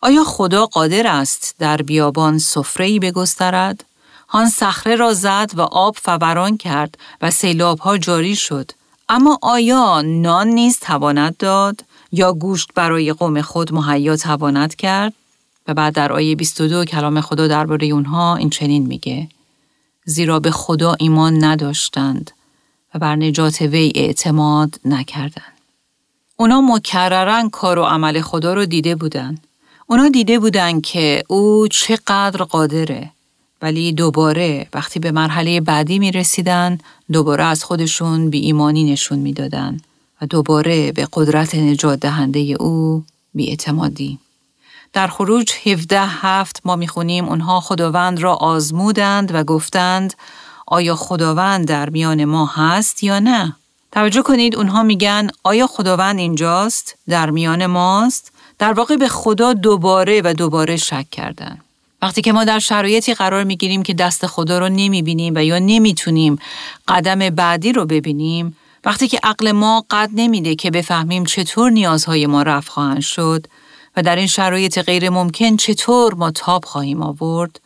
آیا 0.01 0.25
خدا 0.25 0.67
قادر 0.67 1.07
است 1.07 1.55
در 1.59 1.77
بیابان 1.77 2.39
سفره‌ای 2.39 2.99
بگسترد؟ 2.99 3.85
هان 4.29 4.49
صخره 4.49 4.97
را 4.97 5.15
زد 5.15 5.51
و 5.55 5.61
آب 5.61 5.97
فوران 6.03 6.57
کرد 6.57 6.99
و 7.23 7.31
سیلاب 7.31 7.79
ها 7.79 7.99
جاری 7.99 8.37
شد. 8.37 8.71
اما 9.09 9.39
آیا 9.43 10.03
نان 10.03 10.49
نیز 10.49 10.79
تواند 10.79 11.37
داد 11.37 11.85
یا 12.13 12.33
گوشت 12.33 12.71
برای 12.75 13.13
قوم 13.13 13.43
خود 13.43 13.75
مهیا 13.75 14.17
تواند 14.17 14.75
کرد؟ 14.75 15.13
و 15.69 15.75
بعد 15.75 15.95
در 15.95 16.13
آیه 16.13 16.37
22 16.37 16.85
کلام 16.85 17.21
خدا 17.21 17.47
درباره 17.47 17.87
اونها 17.87 18.37
این 18.37 18.51
چنین 18.51 18.87
میگه 18.87 19.29
زیرا 20.05 20.41
به 20.41 20.51
خدا 20.51 20.97
ایمان 20.99 21.45
نداشتند 21.45 22.31
و 22.95 22.99
بر 22.99 23.17
نجات 23.17 23.61
وی 23.61 23.93
اعتماد 23.95 24.81
نکردند. 24.85 25.57
اونا 26.37 26.61
مکررن 26.61 27.51
کار 27.51 27.79
و 27.79 27.85
عمل 27.85 28.21
خدا 28.21 28.55
رو 28.55 28.67
دیده 28.67 28.95
بودند. 28.95 29.47
اونا 29.87 30.09
دیده 30.09 30.39
بودند 30.39 30.83
که 30.83 31.23
او 31.29 31.69
چقدر 31.69 32.45
قادره 32.45 33.13
ولی 33.63 33.93
دوباره 33.93 34.67
وقتی 34.75 35.01
به 35.01 35.11
مرحله 35.11 35.61
بعدی 35.61 35.99
می 35.99 36.13
رسیدن 36.13 36.79
دوباره 37.13 37.45
از 37.45 37.65
خودشون 37.65 38.31
بی 38.31 38.39
ایمانی 38.39 38.93
نشون 38.93 39.19
می 39.19 39.33
دادن 39.33 39.81
و 40.23 40.27
دوباره 40.27 40.93
به 40.93 41.09
قدرت 41.13 41.55
نجات 41.55 42.01
دهنده 42.01 42.39
او 42.39 43.05
بی 43.35 43.49
اعتمادی. 43.49 44.19
در 44.93 45.07
خروج 45.07 45.53
17 45.65 46.01
هفت 46.01 46.61
ما 46.65 46.77
می‌خونیم 46.77 47.25
اونها 47.25 47.61
خداوند 47.61 48.21
را 48.21 48.35
آزمودند 48.35 49.35
و 49.35 49.45
گفتند 49.45 50.15
آیا 50.67 50.97
خداوند 50.97 51.69
در 51.69 51.91
میان 51.91 52.25
ما 52.25 52.47
هست 52.47 53.03
یا 53.03 53.19
نه؟ 53.19 53.57
توجه 53.93 54.23
کنید 54.23 54.57
اونها 54.57 54.83
میگن 54.83 55.31
آیا 55.43 55.67
خداوند 55.67 56.19
اینجاست؟ 56.19 56.99
در 57.09 57.31
میان 57.31 57.67
ماست؟ 57.67 58.33
در 58.59 58.73
واقع 58.73 58.97
به 58.97 59.09
خدا 59.09 59.53
دوباره 59.53 60.21
و 60.25 60.35
دوباره 60.35 60.77
شک 60.77 61.11
کردن. 61.11 61.59
وقتی 62.07 62.23
که 62.23 62.33
ما 62.33 62.45
در 62.45 62.59
شرایطی 62.59 63.15
قرار 63.15 63.45
می‌گیریم 63.45 63.83
که 63.83 63.95
دست 63.95 64.27
خدا 64.27 64.59
رو 64.59 64.69
نمی‌بینیم 64.69 65.33
و 65.37 65.45
یا 65.45 65.59
نمی‌تونیم 65.59 66.39
قدم 66.89 67.31
بعدی 67.31 67.73
رو 67.73 67.87
ببینیم، 67.87 68.57
وقتی 68.85 69.09
که 69.09 69.21
عقل 69.23 69.53
ما 69.53 69.85
قد 69.91 70.11
نمیده 70.13 70.55
که 70.55 70.71
بفهمیم 70.71 71.25
چطور 71.25 71.71
نیازهای 71.71 72.27
ما 72.27 72.43
رفت 72.43 72.69
خواهند 72.69 73.01
شد 73.01 73.47
و 73.97 74.03
در 74.03 74.17
این 74.17 74.27
شرایط 74.27 74.79
غیر 74.79 75.11
ممکن 75.11 75.57
چطور 75.57 76.15
ما 76.15 76.31
تاب 76.31 76.65
خواهیم 76.65 77.03
آورد، 77.03 77.61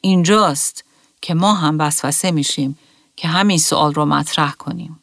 اینجاست 0.00 0.84
که 1.22 1.34
ما 1.34 1.54
هم 1.54 1.78
وسوسه 1.78 2.30
میشیم 2.30 2.78
که 3.16 3.28
همین 3.28 3.58
سوال 3.58 3.94
رو 3.94 4.04
مطرح 4.04 4.52
کنیم. 4.52 4.98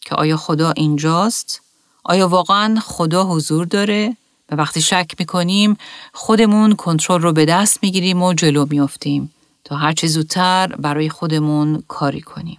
که 0.00 0.14
آیا 0.14 0.36
خدا 0.36 0.70
اینجاست؟ 0.70 1.60
آیا 2.04 2.28
واقعا 2.28 2.80
خدا 2.80 3.24
حضور 3.24 3.66
داره؟ 3.66 4.16
و 4.50 4.54
وقتی 4.54 4.80
شک 4.80 5.10
می‌کنیم 5.18 5.76
خودمون 6.12 6.74
کنترل 6.74 7.22
رو 7.22 7.32
به 7.32 7.44
دست 7.44 7.78
می‌گیریم 7.82 8.22
و 8.22 8.34
جلو 8.34 8.66
میافتیم 8.70 9.32
تا 9.64 9.76
هرچه 9.76 10.06
زودتر 10.06 10.66
برای 10.66 11.08
خودمون 11.08 11.82
کاری 11.88 12.20
کنیم. 12.20 12.58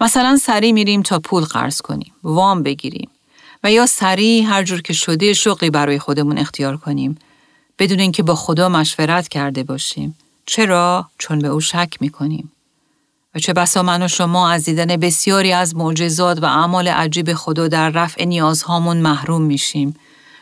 مثلا 0.00 0.36
سریع 0.36 0.72
میریم 0.72 1.02
تا 1.02 1.18
پول 1.18 1.44
قرض 1.44 1.80
کنیم، 1.80 2.12
وام 2.22 2.62
بگیریم 2.62 3.10
و 3.64 3.72
یا 3.72 3.86
سریع 3.86 4.44
هر 4.44 4.62
جور 4.62 4.82
که 4.82 4.92
شده 4.92 5.32
شغلی 5.32 5.70
برای 5.70 5.98
خودمون 5.98 6.38
اختیار 6.38 6.76
کنیم 6.76 7.18
بدون 7.78 8.00
اینکه 8.00 8.22
با 8.22 8.34
خدا 8.34 8.68
مشورت 8.68 9.28
کرده 9.28 9.62
باشیم. 9.62 10.16
چرا؟ 10.46 11.08
چون 11.18 11.38
به 11.38 11.48
او 11.48 11.60
شک 11.60 11.96
می‌کنیم. 12.00 12.52
و 13.34 13.38
چه 13.38 13.52
بسا 13.52 13.82
من 13.82 14.02
و 14.02 14.08
شما 14.08 14.50
از 14.50 14.64
دیدن 14.64 14.96
بسیاری 14.96 15.52
از 15.52 15.76
معجزات 15.76 16.42
و 16.42 16.44
اعمال 16.44 16.88
عجیب 16.88 17.34
خدا 17.34 17.68
در 17.68 17.90
رفع 17.90 18.24
نیازهامون 18.24 18.96
محروم 18.96 19.42
میشیم 19.42 19.96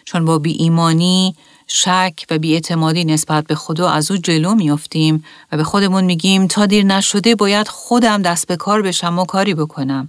چون 0.08 0.24
با 0.24 0.38
بی 0.38 0.52
ایمانی، 0.52 1.34
شک 1.66 2.24
و 2.30 2.38
اعتمادی 2.42 3.04
نسبت 3.04 3.46
به 3.46 3.54
خدا 3.54 3.90
از 3.90 4.10
او 4.10 4.16
جلو 4.16 4.54
میافتیم 4.54 5.24
و 5.52 5.56
به 5.56 5.64
خودمون 5.64 6.04
میگیم 6.04 6.46
تا 6.46 6.66
دیر 6.66 6.84
نشده 6.84 7.34
باید 7.34 7.68
خودم 7.68 8.22
دست 8.22 8.46
به 8.46 8.56
کار 8.56 8.82
بشم 8.82 9.18
و 9.18 9.24
کاری 9.24 9.54
بکنم. 9.54 10.08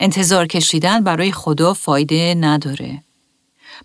انتظار 0.00 0.46
کشیدن 0.46 1.04
برای 1.04 1.32
خدا 1.32 1.74
فایده 1.74 2.34
نداره. 2.40 3.02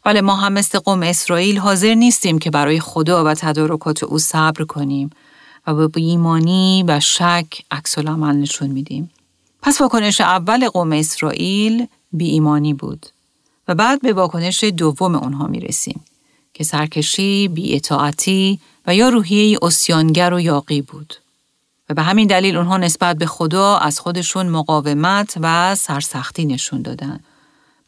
بله 0.03 0.22
ما 0.22 0.36
هم 0.36 0.53
مثل 0.53 0.79
قوم 0.79 1.03
اسرائیل 1.03 1.58
حاضر 1.58 1.93
نیستیم 1.93 2.39
که 2.39 2.51
برای 2.51 2.79
خدا 2.79 3.24
و 3.25 3.34
تدارکات 3.34 4.03
او 4.03 4.20
صبر 4.20 4.63
کنیم 4.63 5.10
و 5.67 5.88
به 5.88 6.01
ایمانی 6.01 6.84
و 6.88 7.00
شک 7.00 7.46
عکس 7.72 7.98
نشون 7.98 8.70
میدیم. 8.70 9.12
پس 9.62 9.82
واکنش 9.82 10.22
اول 10.22 10.70
قوم 10.70 10.91
اسرائیل 10.91 11.88
بی 12.12 12.29
ایمانی 12.29 12.74
بود 12.74 13.05
و 13.67 13.75
بعد 13.75 14.01
به 14.01 14.13
واکنش 14.13 14.63
دوم 14.63 15.15
اونها 15.15 15.48
می 15.48 15.60
رسیم 15.60 16.01
که 16.53 16.63
سرکشی، 16.63 17.48
بی 17.48 17.75
اطاعتی 17.75 18.60
و 18.88 18.96
یا 18.96 19.10
روحیه 19.10 19.58
اسیانگر 19.62 20.34
و 20.34 20.39
یاقی 20.39 20.82
بود. 20.82 21.15
و 21.89 21.93
به 21.93 22.01
همین 22.01 22.27
دلیل 22.27 22.58
اونها 22.58 22.77
نسبت 22.77 23.17
به 23.17 23.25
خدا 23.25 23.77
از 23.77 24.00
خودشون 24.00 24.50
مقاومت 24.50 25.38
و 25.41 25.75
سرسختی 25.75 26.46
نشون 26.46 26.82
دادن. 26.82 27.20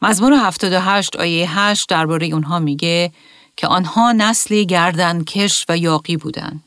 مزمور 0.02 0.32
78 0.32 1.16
آیه 1.16 1.58
8 1.58 1.88
درباره 1.88 2.26
اونها 2.26 2.58
میگه 2.58 3.12
که 3.56 3.66
آنها 3.66 4.12
نسلی 4.12 4.66
گردن 4.66 5.24
کش 5.24 5.64
و 5.68 5.78
یاقی 5.78 6.16
بودند. 6.16 6.62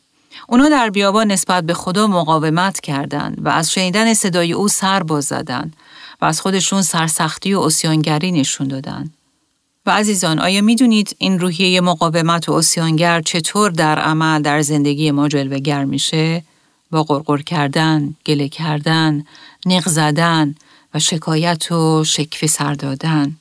اونا 0.47 0.69
در 0.69 0.89
بیابان 0.89 1.31
نسبت 1.31 1.63
به 1.63 1.73
خدا 1.73 2.07
مقاومت 2.07 2.79
کردند 2.79 3.45
و 3.45 3.49
از 3.49 3.71
شنیدن 3.71 4.13
صدای 4.13 4.53
او 4.53 4.67
سر 4.67 5.03
باز 5.03 5.25
زدن 5.25 5.71
و 6.21 6.25
از 6.25 6.41
خودشون 6.41 6.81
سرسختی 6.81 7.53
و 7.53 7.59
اسیانگری 7.59 8.31
نشون 8.31 8.67
دادن. 8.67 9.11
و 9.85 9.91
عزیزان 9.91 10.39
آیا 10.39 10.61
می‌دونید 10.61 11.15
این 11.17 11.39
روحیه 11.39 11.81
مقاومت 11.81 12.49
و 12.49 12.53
اسیانگر 12.53 13.21
چطور 13.21 13.71
در 13.71 13.99
عمل 13.99 14.41
در 14.41 14.61
زندگی 14.61 15.11
ما 15.11 15.27
جلوگر 15.27 15.85
میشه؟ 15.85 16.43
با 16.91 17.03
قرقر 17.03 17.41
کردن، 17.41 18.15
گله 18.25 18.49
کردن، 18.49 19.23
نق 19.65 19.89
زدن 19.89 20.55
و 20.93 20.99
شکایت 20.99 21.71
و 21.71 22.03
شکفه 22.03 22.47
سر 22.47 22.73
دادن. 22.73 23.35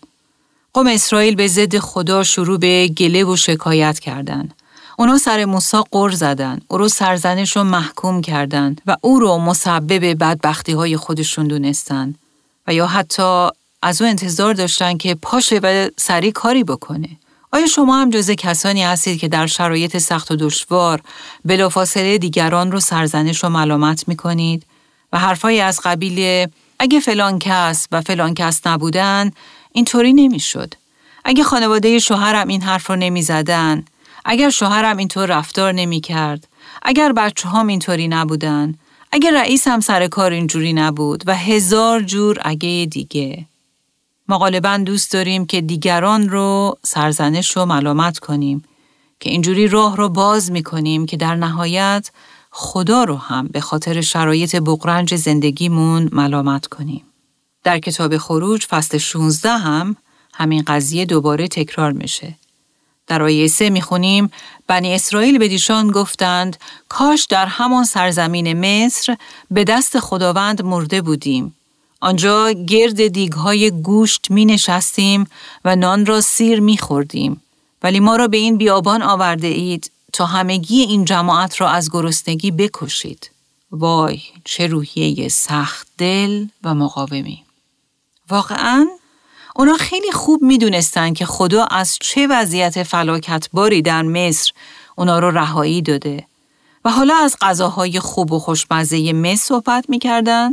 قوم 0.72 0.86
اسرائیل 0.86 1.34
به 1.34 1.48
ضد 1.48 1.78
خدا 1.78 2.22
شروع 2.22 2.58
به 2.58 2.88
گله 2.88 3.24
و 3.24 3.36
شکایت 3.36 3.98
کردند. 3.98 4.54
اونا 4.98 5.18
سر 5.18 5.44
موسا 5.44 5.84
قر 5.90 6.10
زدن، 6.10 6.60
او 6.68 6.78
رو 6.78 6.88
سرزنش 6.88 7.56
رو 7.56 7.64
محکوم 7.64 8.20
کردند 8.20 8.80
و 8.86 8.96
او 9.00 9.20
رو 9.20 9.38
مسبب 9.38 10.04
بدبختی 10.24 10.72
های 10.72 10.96
خودشون 10.96 11.48
دونستن 11.48 12.14
و 12.68 12.74
یا 12.74 12.86
حتی 12.86 13.48
از 13.82 14.02
او 14.02 14.08
انتظار 14.08 14.54
داشتن 14.54 14.96
که 14.96 15.14
پاشه 15.14 15.60
و 15.62 15.88
سریع 15.96 16.32
کاری 16.32 16.64
بکنه. 16.64 17.08
آیا 17.52 17.66
شما 17.66 18.00
هم 18.00 18.10
جز 18.10 18.30
کسانی 18.30 18.84
هستید 18.84 19.20
که 19.20 19.28
در 19.28 19.46
شرایط 19.46 19.98
سخت 19.98 20.30
و 20.30 20.36
دشوار 20.36 21.00
بلافاصله 21.44 22.18
دیگران 22.18 22.72
رو 22.72 22.80
سرزنش 22.80 23.44
و 23.44 23.48
ملامت 23.48 24.08
می 24.08 24.16
کنید 24.16 24.66
و 25.12 25.18
حرفایی 25.18 25.60
از 25.60 25.80
قبیل 25.84 26.48
اگه 26.78 27.00
فلان 27.00 27.38
کس 27.38 27.86
و 27.92 28.00
فلان 28.00 28.34
کس 28.34 28.66
نبودن 28.66 29.30
اینطوری 29.72 30.12
نمی‌شد. 30.12 30.74
اگه 31.24 31.44
خانواده 31.44 31.98
شوهرم 31.98 32.48
این 32.48 32.62
حرف 32.62 32.86
رو 32.86 32.96
نمی 32.96 33.22
زدن، 33.22 33.84
اگر 34.24 34.50
شوهرم 34.50 34.96
اینطور 34.96 35.26
رفتار 35.26 35.72
نمی 35.72 36.00
کرد، 36.00 36.48
اگر 36.82 37.12
بچه 37.12 37.48
هم 37.48 37.66
اینطوری 37.66 38.08
نبودن، 38.08 38.74
اگر 39.12 39.30
رئیس 39.34 39.68
هم 39.68 39.80
سر 39.80 40.06
کار 40.06 40.32
اینجوری 40.32 40.72
نبود 40.72 41.22
و 41.26 41.36
هزار 41.36 42.02
جور 42.02 42.38
اگه 42.42 42.88
دیگه. 42.90 43.46
ما 44.28 44.38
غالبا 44.38 44.76
دوست 44.76 45.12
داریم 45.12 45.46
که 45.46 45.60
دیگران 45.60 46.28
رو 46.28 46.78
سرزنش 46.82 47.56
و 47.56 47.64
ملامت 47.64 48.18
کنیم 48.18 48.64
که 49.20 49.30
اینجوری 49.30 49.68
راه 49.68 49.96
رو 49.96 50.08
باز 50.08 50.52
می 50.52 50.62
کنیم 50.62 51.06
که 51.06 51.16
در 51.16 51.34
نهایت 51.34 52.10
خدا 52.50 53.04
رو 53.04 53.16
هم 53.16 53.46
به 53.46 53.60
خاطر 53.60 54.00
شرایط 54.00 54.56
بقرنج 54.56 55.14
زندگیمون 55.14 56.08
ملامت 56.12 56.66
کنیم. 56.66 57.02
در 57.64 57.78
کتاب 57.78 58.16
خروج 58.16 58.66
فصل 58.66 58.98
16 58.98 59.50
هم 59.50 59.96
همین 60.34 60.62
قضیه 60.66 61.04
دوباره 61.04 61.48
تکرار 61.48 61.92
میشه. 61.92 62.34
در 63.06 63.22
آیه 63.22 63.46
سه 63.48 63.70
می‌خونیم 63.70 64.30
بنی 64.68 64.94
اسرائیل 64.94 65.38
به 65.38 65.48
دیشان 65.48 65.90
گفتند 65.90 66.56
کاش 66.88 67.24
در 67.24 67.46
همان 67.46 67.84
سرزمین 67.84 68.52
مصر 68.52 69.16
به 69.50 69.64
دست 69.64 69.98
خداوند 69.98 70.62
مرده 70.62 71.02
بودیم. 71.02 71.54
آنجا 72.00 72.50
گرد 72.50 73.06
دیگهای 73.06 73.70
گوشت 73.70 74.30
می 74.30 74.44
نشستیم 74.44 75.26
و 75.64 75.76
نان 75.76 76.06
را 76.06 76.20
سیر 76.20 76.60
می 76.60 76.78
خوردیم. 76.78 77.42
ولی 77.82 78.00
ما 78.00 78.16
را 78.16 78.28
به 78.28 78.36
این 78.36 78.56
بیابان 78.56 79.02
آورده 79.02 79.46
اید 79.46 79.90
تا 80.12 80.26
همگی 80.26 80.80
این 80.80 81.04
جماعت 81.04 81.60
را 81.60 81.68
از 81.68 81.90
گرسنگی 81.90 82.50
بکشید. 82.50 83.30
وای 83.70 84.20
چه 84.44 84.66
روحیه 84.66 85.28
سخت 85.28 85.86
دل 85.98 86.46
و 86.64 86.74
مقاومی. 86.74 87.44
واقعا 88.30 88.86
اونا 89.58 89.74
خیلی 89.74 90.12
خوب 90.12 90.42
می‌دونستن 90.42 91.12
که 91.12 91.26
خدا 91.26 91.64
از 91.64 91.98
چه 92.00 92.26
وضعیت 92.26 92.82
فلاکتباری 92.82 93.82
در 93.82 94.02
مصر 94.02 94.52
اونا 94.96 95.18
رو 95.18 95.30
رهایی 95.30 95.82
داده 95.82 96.26
و 96.84 96.90
حالا 96.90 97.14
از 97.16 97.36
غذاهای 97.40 98.00
خوب 98.00 98.32
و 98.32 98.38
خوشمزه 98.38 99.12
مصر 99.12 99.44
صحبت 99.44 99.84
می‌کردن؟ 99.88 100.50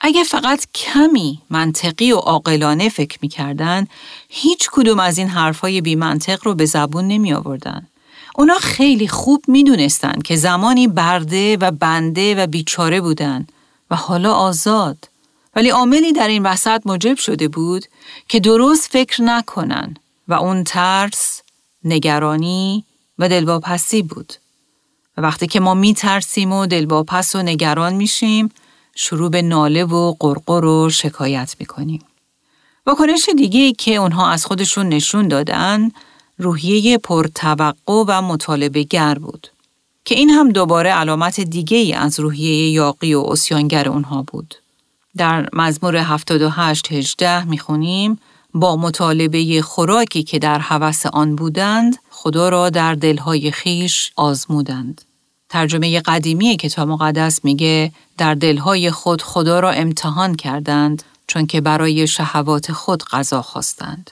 اگه 0.00 0.24
فقط 0.24 0.66
کمی 0.74 1.42
منطقی 1.50 2.12
و 2.12 2.16
عاقلانه 2.16 2.88
فکر 2.88 3.18
می‌کردن 3.22 3.86
هیچ 4.28 4.68
کدوم 4.72 5.00
از 5.00 5.18
این 5.18 5.28
حرفهای 5.28 5.80
بی 5.80 5.96
منطق 5.96 6.38
رو 6.44 6.54
به 6.54 6.64
زبون 6.64 7.08
نمی 7.08 7.32
آوردن. 7.32 7.86
اونا 8.34 8.58
خیلی 8.58 9.08
خوب 9.08 9.44
می‌دونستن 9.48 10.20
که 10.24 10.36
زمانی 10.36 10.88
برده 10.88 11.56
و 11.56 11.70
بنده 11.70 12.34
و 12.34 12.46
بیچاره 12.46 13.00
بودن 13.00 13.46
و 13.90 13.96
حالا 13.96 14.34
آزاد. 14.34 15.07
ولی 15.58 15.70
عاملی 15.70 16.12
در 16.12 16.28
این 16.28 16.42
وسط 16.42 16.82
موجب 16.84 17.16
شده 17.16 17.48
بود 17.48 17.84
که 18.28 18.40
درست 18.40 18.92
فکر 18.92 19.22
نکنن 19.22 19.96
و 20.28 20.34
اون 20.34 20.64
ترس، 20.64 21.42
نگرانی 21.84 22.84
و 23.18 23.28
دلواپسی 23.28 24.02
بود. 24.02 24.32
و 25.16 25.20
وقتی 25.20 25.46
که 25.46 25.60
ما 25.60 25.74
می 25.74 25.94
ترسیم 25.94 26.52
و 26.52 26.66
دلواپس 26.66 27.34
و 27.34 27.42
نگران 27.42 27.94
میشیم 27.94 28.50
شروع 28.94 29.30
به 29.30 29.42
ناله 29.42 29.84
و 29.84 30.14
قرقر 30.20 30.64
و 30.64 30.90
شکایت 30.90 31.56
می 31.60 31.66
کنیم. 31.66 32.04
واکنش 32.86 33.28
دیگه 33.36 33.72
که 33.72 33.94
اونها 33.94 34.30
از 34.30 34.46
خودشون 34.46 34.88
نشون 34.88 35.28
دادن 35.28 35.90
روحیه 36.38 36.98
پرتوقع 36.98 37.72
و 37.86 38.22
مطالبه 38.22 38.82
گر 38.82 39.14
بود 39.14 39.48
که 40.04 40.14
این 40.14 40.30
هم 40.30 40.48
دوباره 40.52 40.90
علامت 40.90 41.40
دیگه 41.40 41.76
ای 41.76 41.92
از 41.92 42.20
روحیه 42.20 42.70
یاقی 42.70 43.14
و 43.14 43.20
اسیانگر 43.20 43.88
اونها 43.88 44.24
بود. 44.26 44.54
در 45.18 45.48
مزمور 45.52 45.96
78 45.96 46.92
18 46.92 47.44
می‌خونیم 47.44 48.18
با 48.54 48.76
مطالبه 48.76 49.62
خوراکی 49.62 50.22
که 50.22 50.38
در 50.38 50.58
حوس 50.58 51.06
آن 51.06 51.36
بودند 51.36 51.96
خدا 52.10 52.48
را 52.48 52.70
در 52.70 52.94
دلهای 52.94 53.50
خیش 53.50 54.12
آزمودند. 54.16 55.02
ترجمه 55.48 56.00
قدیمی 56.00 56.56
کتاب 56.56 56.88
مقدس 56.88 57.44
میگه 57.44 57.92
در 58.18 58.34
دلهای 58.34 58.90
خود 58.90 59.22
خدا 59.22 59.60
را 59.60 59.70
امتحان 59.70 60.34
کردند 60.34 61.02
چون 61.26 61.46
که 61.46 61.60
برای 61.60 62.06
شهوات 62.06 62.72
خود 62.72 63.04
غذا 63.04 63.42
خواستند. 63.42 64.10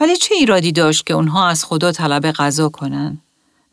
ولی 0.00 0.16
چه 0.16 0.34
ایرادی 0.34 0.72
داشت 0.72 1.06
که 1.06 1.14
اونها 1.14 1.48
از 1.48 1.64
خدا 1.64 1.92
طلب 1.92 2.30
غذا 2.30 2.68
کنند؟ 2.68 3.22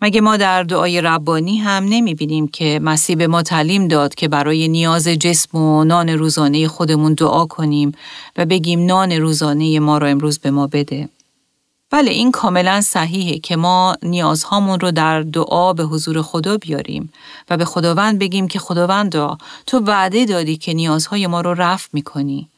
مگه 0.05 0.21
ما 0.21 0.37
در 0.37 0.63
دعای 0.63 1.01
ربانی 1.01 1.57
هم 1.57 1.85
نمی 1.89 2.15
بینیم 2.15 2.47
که 2.47 2.79
مسیح 2.83 3.15
به 3.15 3.27
ما 3.27 3.43
تعلیم 3.43 3.87
داد 3.87 4.15
که 4.15 4.27
برای 4.27 4.67
نیاز 4.67 5.07
جسم 5.07 5.57
و 5.57 5.83
نان 5.83 6.09
روزانه 6.09 6.67
خودمون 6.67 7.13
دعا 7.13 7.45
کنیم 7.45 7.91
و 8.37 8.45
بگیم 8.45 8.85
نان 8.85 9.11
روزانه 9.11 9.79
ما 9.79 9.97
را 9.97 10.07
امروز 10.07 10.39
به 10.39 10.51
ما 10.51 10.67
بده. 10.67 11.09
بله 11.91 12.11
این 12.11 12.31
کاملا 12.31 12.81
صحیحه 12.81 13.39
که 13.39 13.55
ما 13.55 13.95
نیازهامون 14.03 14.79
رو 14.79 14.91
در 14.91 15.21
دعا 15.21 15.73
به 15.73 15.83
حضور 15.83 16.21
خدا 16.21 16.57
بیاریم 16.57 17.13
و 17.49 17.57
به 17.57 17.65
خداوند 17.65 18.19
بگیم 18.19 18.47
که 18.47 18.59
خداوندا 18.59 19.37
تو 19.67 19.79
وعده 19.79 20.25
دادی 20.25 20.57
که 20.57 20.73
نیازهای 20.73 21.27
ما 21.27 21.41
رو 21.41 21.53
رفع 21.53 21.89
می‌کنی. 21.93 22.49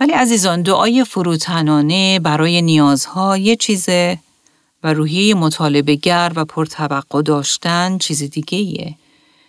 ولی 0.00 0.12
عزیزان 0.12 0.62
دعای 0.62 1.04
فروتنانه 1.04 2.20
برای 2.20 2.62
نیازها 2.62 3.36
یه 3.36 3.56
چیزه 3.56 4.18
و 4.84 4.94
روحیه 4.94 5.34
مطالبه 5.34 5.94
گر 5.94 6.32
و 6.36 6.44
پرتوقع 6.44 7.22
داشتن 7.22 7.98
چیز 7.98 8.22
دیگه 8.22 8.58
ایه. 8.58 8.94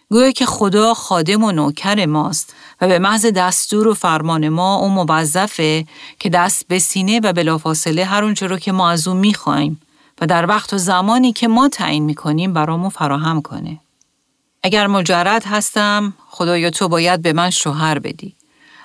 گویا 0.09 0.31
که 0.31 0.45
خدا 0.45 0.93
خادم 0.93 1.43
و 1.43 1.51
نوکر 1.51 2.05
ماست 2.05 2.55
و 2.81 2.87
به 2.87 2.99
محض 2.99 3.25
دستور 3.25 3.87
و 3.87 3.93
فرمان 3.93 4.49
ما 4.49 4.75
او 4.75 4.89
موظفه 4.89 5.85
که 6.19 6.29
دست 6.29 6.67
به 6.67 6.79
سینه 6.79 7.19
و 7.19 7.33
بلافاصله 7.33 8.05
هر 8.05 8.23
اونچه 8.23 8.47
رو 8.47 8.57
که 8.57 8.71
ما 8.71 8.89
از 8.89 9.07
او 9.07 9.21
و 10.21 10.27
در 10.27 10.45
وقت 10.45 10.73
و 10.73 10.77
زمانی 10.77 11.33
که 11.33 11.47
ما 11.47 11.69
تعیین 11.69 12.03
می‌کنیم 12.03 12.53
برامو 12.53 12.89
فراهم 12.89 13.41
کنه. 13.41 13.79
اگر 14.63 14.87
مجرد 14.87 15.43
هستم 15.45 16.13
خدایا 16.29 16.69
تو 16.69 16.87
باید 16.87 17.21
به 17.21 17.33
من 17.33 17.49
شوهر 17.49 17.99
بدی. 17.99 18.35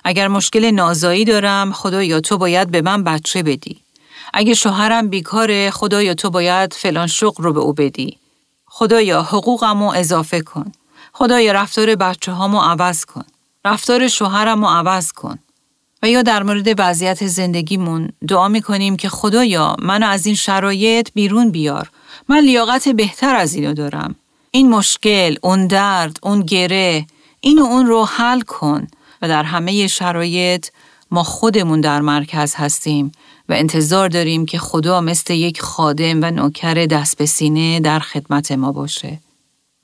اگر 0.05 0.29
مشکل 0.29 0.71
نازایی 0.71 1.25
دارم 1.25 1.73
خدایا 1.73 2.21
تو 2.21 2.39
باید 2.39 2.71
به 2.71 2.83
من 2.83 3.05
بچه 3.05 3.43
بدی. 3.43 3.84
اگه 4.37 4.55
شوهرم 4.55 5.09
بیکاره 5.09 5.70
خدایا 5.70 6.14
تو 6.14 6.31
باید 6.31 6.73
فلان 6.75 7.07
شغل 7.07 7.44
رو 7.44 7.53
به 7.53 7.61
او 7.61 7.73
بدی. 7.73 8.18
خدایا 8.66 9.23
حقوقمو 9.23 9.90
اضافه 9.90 10.40
کن. 10.40 10.73
خدایا 11.12 11.53
رفتار 11.53 11.94
بچه 11.94 12.33
هامو 12.33 12.61
عوض 12.61 13.05
کن. 13.05 13.25
رفتار 13.64 14.09
شوهرمو 14.09 14.66
عوض 14.66 15.12
کن. 15.12 15.38
و 16.03 16.09
یا 16.09 16.23
در 16.23 16.42
مورد 16.42 16.75
وضعیت 16.79 17.27
زندگیمون 17.27 18.09
دعا 18.29 18.49
می‌کنیم 18.49 18.97
که 18.97 19.09
خدایا 19.09 19.77
منو 19.79 20.07
از 20.07 20.27
این 20.27 20.35
شرایط 20.35 21.09
بیرون 21.14 21.51
بیار. 21.51 21.90
من 22.29 22.38
لیاقت 22.38 22.88
بهتر 22.88 23.37
از 23.37 23.55
اینو 23.55 23.75
دارم. 23.75 24.14
این 24.51 24.70
مشکل، 24.70 25.37
اون 25.42 25.66
درد، 25.66 26.18
اون 26.23 26.40
گره، 26.40 27.07
این 27.40 27.59
و 27.59 27.64
اون 27.64 27.87
رو 27.87 28.05
حل 28.05 28.40
کن 28.40 28.87
و 29.23 29.29
در 29.29 29.42
همه 29.42 29.87
شرایط 29.87 30.66
ما 31.14 31.22
خودمون 31.22 31.81
در 31.81 32.00
مرکز 32.00 32.55
هستیم 32.55 33.12
و 33.48 33.53
انتظار 33.53 34.09
داریم 34.09 34.46
که 34.46 34.59
خدا 34.59 35.00
مثل 35.00 35.35
یک 35.35 35.61
خادم 35.61 36.22
و 36.22 36.31
نوکر 36.31 36.74
دست 36.74 37.18
به 37.18 37.27
سینه 37.27 37.81
در 37.81 37.98
خدمت 37.98 38.53
ما 38.53 38.72
باشه. 38.72 39.20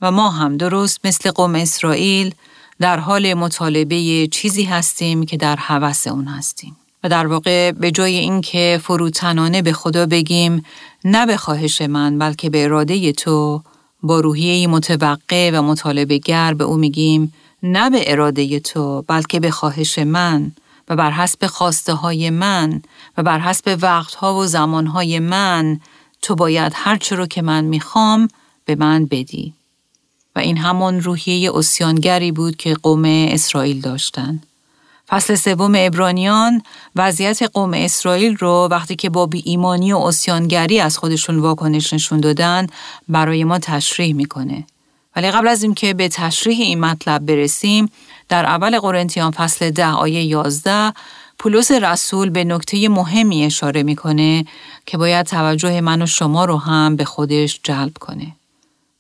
و 0.00 0.10
ما 0.10 0.30
هم 0.30 0.56
درست 0.56 1.06
مثل 1.06 1.30
قوم 1.30 1.54
اسرائیل 1.54 2.34
در 2.80 2.98
حال 2.98 3.34
مطالبه 3.34 4.28
چیزی 4.32 4.64
هستیم 4.64 5.26
که 5.26 5.36
در 5.36 5.56
حوس 5.56 6.06
اون 6.06 6.24
هستیم. 6.24 6.76
و 7.04 7.08
در 7.08 7.26
واقع 7.26 7.72
به 7.72 7.90
جای 7.90 8.16
اینکه 8.16 8.80
فروتنانه 8.82 9.62
به 9.62 9.72
خدا 9.72 10.06
بگیم 10.06 10.64
نه 11.04 11.26
به 11.26 11.36
خواهش 11.36 11.82
من 11.82 12.18
بلکه 12.18 12.50
به 12.50 12.64
اراده 12.64 13.12
تو 13.12 13.62
با 14.02 14.20
روحیه 14.20 14.66
متوقع 14.66 15.50
و 15.54 15.62
مطالبه 15.62 16.18
گر 16.18 16.54
به 16.54 16.64
او 16.64 16.76
میگیم 16.76 17.32
نه 17.62 17.90
به 17.90 18.12
اراده 18.12 18.60
تو 18.60 19.02
بلکه 19.02 19.40
به 19.40 19.50
خواهش 19.50 19.98
من 19.98 20.52
و 20.90 20.96
بر 20.96 21.10
حسب 21.10 21.46
خواسته 21.46 21.92
های 21.92 22.30
من 22.30 22.82
و 23.16 23.22
بر 23.22 23.38
حسب 23.38 23.78
وقتها 23.82 24.34
و 24.34 24.46
زمانهای 24.46 25.18
من 25.18 25.80
تو 26.22 26.34
باید 26.34 26.72
هرچه 26.76 27.16
رو 27.16 27.26
که 27.26 27.42
من 27.42 27.64
می‌خوام 27.64 28.28
به 28.64 28.74
من 28.74 29.06
بدی. 29.06 29.54
و 30.36 30.38
این 30.38 30.56
همان 30.56 31.00
روحیه 31.00 31.56
اسیانگری 31.56 32.32
بود 32.32 32.56
که 32.56 32.74
قوم 32.74 33.04
اسرائیل 33.04 33.80
داشتند. 33.80 34.46
فصل 35.08 35.34
سوم 35.34 35.72
ابرانیان 35.76 36.62
وضعیت 36.96 37.42
قوم 37.42 37.74
اسرائیل 37.74 38.36
رو 38.36 38.68
وقتی 38.70 38.96
که 38.96 39.10
با 39.10 39.26
بی 39.26 39.42
ایمانی 39.44 39.92
و 39.92 39.96
اسیانگری 39.98 40.80
از 40.80 40.98
خودشون 40.98 41.38
واکنش 41.38 41.92
نشون 41.92 42.20
دادن 42.20 42.66
برای 43.08 43.44
ما 43.44 43.58
تشریح 43.58 44.14
می‌کنه. 44.14 44.64
ولی 45.16 45.30
قبل 45.30 45.48
از 45.48 45.62
اینکه 45.62 45.94
به 45.94 46.08
تشریح 46.08 46.60
این 46.60 46.80
مطلب 46.80 47.26
برسیم 47.26 47.90
در 48.30 48.46
اول 48.46 48.78
قرنتیان 48.78 49.30
فصل 49.30 49.70
ده 49.70 49.86
آیه 49.86 50.22
11 50.22 50.92
پولس 51.38 51.70
رسول 51.70 52.30
به 52.30 52.44
نکته 52.44 52.88
مهمی 52.88 53.44
اشاره 53.44 53.82
می‌کنه 53.82 54.44
که 54.86 54.98
باید 54.98 55.26
توجه 55.26 55.80
من 55.80 56.02
و 56.02 56.06
شما 56.06 56.44
رو 56.44 56.56
هم 56.56 56.96
به 56.96 57.04
خودش 57.04 57.60
جلب 57.62 57.98
کنه. 57.98 58.26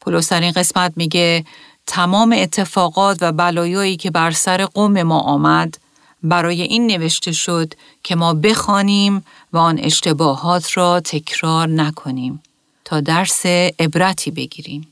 پولس 0.00 0.32
در 0.32 0.40
این 0.40 0.52
قسمت 0.52 0.92
میگه 0.96 1.44
تمام 1.86 2.34
اتفاقات 2.38 3.18
و 3.20 3.32
بلایایی 3.32 3.96
که 3.96 4.10
بر 4.10 4.30
سر 4.30 4.64
قوم 4.64 5.02
ما 5.02 5.20
آمد 5.20 5.78
برای 6.22 6.62
این 6.62 6.86
نوشته 6.86 7.32
شد 7.32 7.74
که 8.02 8.16
ما 8.16 8.34
بخوانیم 8.34 9.24
و 9.52 9.58
آن 9.58 9.78
اشتباهات 9.78 10.76
را 10.76 11.00
تکرار 11.00 11.68
نکنیم 11.68 12.42
تا 12.84 13.00
درس 13.00 13.46
عبرتی 13.78 14.30
بگیریم. 14.30 14.89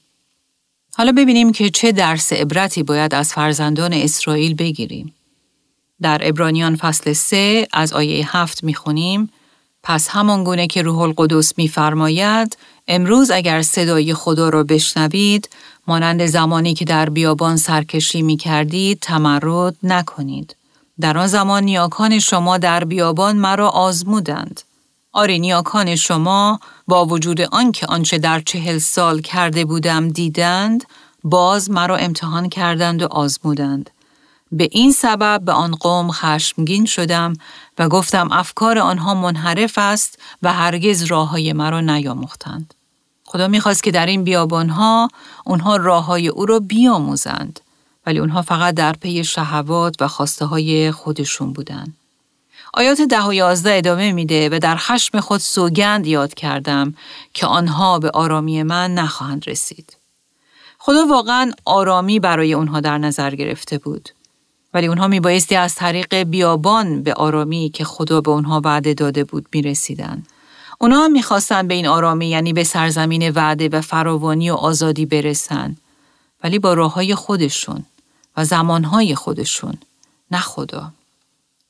حالا 0.98 1.12
ببینیم 1.12 1.52
که 1.52 1.70
چه 1.70 1.92
درس 1.92 2.32
عبرتی 2.32 2.82
باید 2.82 3.14
از 3.14 3.32
فرزندان 3.32 3.92
اسرائیل 3.92 4.54
بگیریم. 4.54 5.14
در 6.02 6.20
ابرانیان 6.22 6.76
فصل 6.76 7.12
3 7.12 7.66
از 7.72 7.92
آیه 7.92 8.36
7 8.36 8.64
می‌خونیم 8.64 9.30
پس 9.82 10.08
همان 10.08 10.44
گونه 10.44 10.66
که 10.66 10.82
روح 10.82 10.98
القدس 10.98 11.58
میفرماید 11.58 12.56
امروز 12.88 13.30
اگر 13.30 13.62
صدای 13.62 14.14
خدا 14.14 14.48
را 14.48 14.62
بشنوید 14.62 15.48
مانند 15.86 16.26
زمانی 16.26 16.74
که 16.74 16.84
در 16.84 17.10
بیابان 17.10 17.56
سرکشی 17.56 18.22
می 18.22 18.36
کردید 18.36 18.98
تمرد 19.00 19.76
نکنید. 19.82 20.56
در 21.00 21.18
آن 21.18 21.26
زمان 21.26 21.64
نیاکان 21.64 22.18
شما 22.18 22.58
در 22.58 22.84
بیابان 22.84 23.36
مرا 23.36 23.68
آزمودند. 23.68 24.60
آری 25.18 25.38
نیاکان 25.38 25.96
شما 25.96 26.60
با 26.86 27.06
وجود 27.06 27.40
آنکه 27.40 27.86
آنچه 27.86 28.18
در 28.18 28.40
چهل 28.40 28.78
سال 28.78 29.20
کرده 29.20 29.64
بودم 29.64 30.08
دیدند 30.08 30.84
باز 31.24 31.70
مرا 31.70 31.96
امتحان 31.96 32.48
کردند 32.48 33.02
و 33.02 33.06
آزمودند. 33.06 33.90
به 34.52 34.68
این 34.72 34.92
سبب 34.92 35.40
به 35.44 35.52
آن 35.52 35.70
قوم 35.70 36.10
خشمگین 36.10 36.86
شدم 36.86 37.32
و 37.78 37.88
گفتم 37.88 38.28
افکار 38.32 38.78
آنها 38.78 39.14
منحرف 39.14 39.78
است 39.78 40.18
و 40.42 40.52
هرگز 40.52 41.02
راه 41.02 41.28
های 41.28 41.52
مرا 41.52 41.80
نیاموختند. 41.80 42.74
خدا 43.24 43.48
می‌خواست 43.48 43.82
که 43.82 43.90
در 43.90 44.06
این 44.06 44.24
بیابانها 44.24 45.08
اونها 45.44 45.76
راه 45.76 46.04
های 46.04 46.28
او 46.28 46.46
را 46.46 46.60
بیاموزند 46.60 47.60
ولی 48.06 48.18
اونها 48.18 48.42
فقط 48.42 48.74
در 48.74 48.92
پی 48.92 49.24
شهوات 49.24 50.02
و 50.02 50.08
خواسته 50.08 50.44
های 50.44 50.92
خودشون 50.92 51.52
بودند. 51.52 51.97
آیات 52.74 53.00
ده 53.00 53.22
و 53.22 53.34
یازده 53.34 53.74
ادامه 53.74 54.12
میده 54.12 54.48
و 54.48 54.58
در 54.58 54.76
خشم 54.76 55.20
خود 55.20 55.40
سوگند 55.40 56.06
یاد 56.06 56.34
کردم 56.34 56.94
که 57.34 57.46
آنها 57.46 57.98
به 57.98 58.10
آرامی 58.10 58.62
من 58.62 58.94
نخواهند 58.94 59.48
رسید. 59.48 59.96
خدا 60.78 61.06
واقعا 61.06 61.52
آرامی 61.64 62.20
برای 62.20 62.54
اونها 62.54 62.80
در 62.80 62.98
نظر 62.98 63.34
گرفته 63.34 63.78
بود. 63.78 64.08
ولی 64.74 64.86
اونها 64.86 65.08
میبایستی 65.08 65.56
از 65.56 65.74
طریق 65.74 66.14
بیابان 66.14 67.02
به 67.02 67.14
آرامی 67.14 67.70
که 67.74 67.84
خدا 67.84 68.20
به 68.20 68.30
اونها 68.30 68.60
وعده 68.64 68.94
داده 68.94 69.24
بود 69.24 69.46
می‌رسیدن. 69.52 70.22
اونا 70.78 71.04
هم 71.04 71.12
می‌خواستن 71.12 71.68
به 71.68 71.74
این 71.74 71.86
آرامی 71.86 72.26
یعنی 72.26 72.52
به 72.52 72.64
سرزمین 72.64 73.30
وعده 73.30 73.68
و 73.68 73.80
فراوانی 73.80 74.50
و 74.50 74.54
آزادی 74.54 75.06
برسن. 75.06 75.76
ولی 76.44 76.58
با 76.58 76.74
راه 76.74 76.94
های 76.94 77.14
خودشون 77.14 77.84
و 78.36 78.44
زمانهای 78.44 79.14
خودشون 79.14 79.74
نه 80.30 80.40
خدا. 80.40 80.92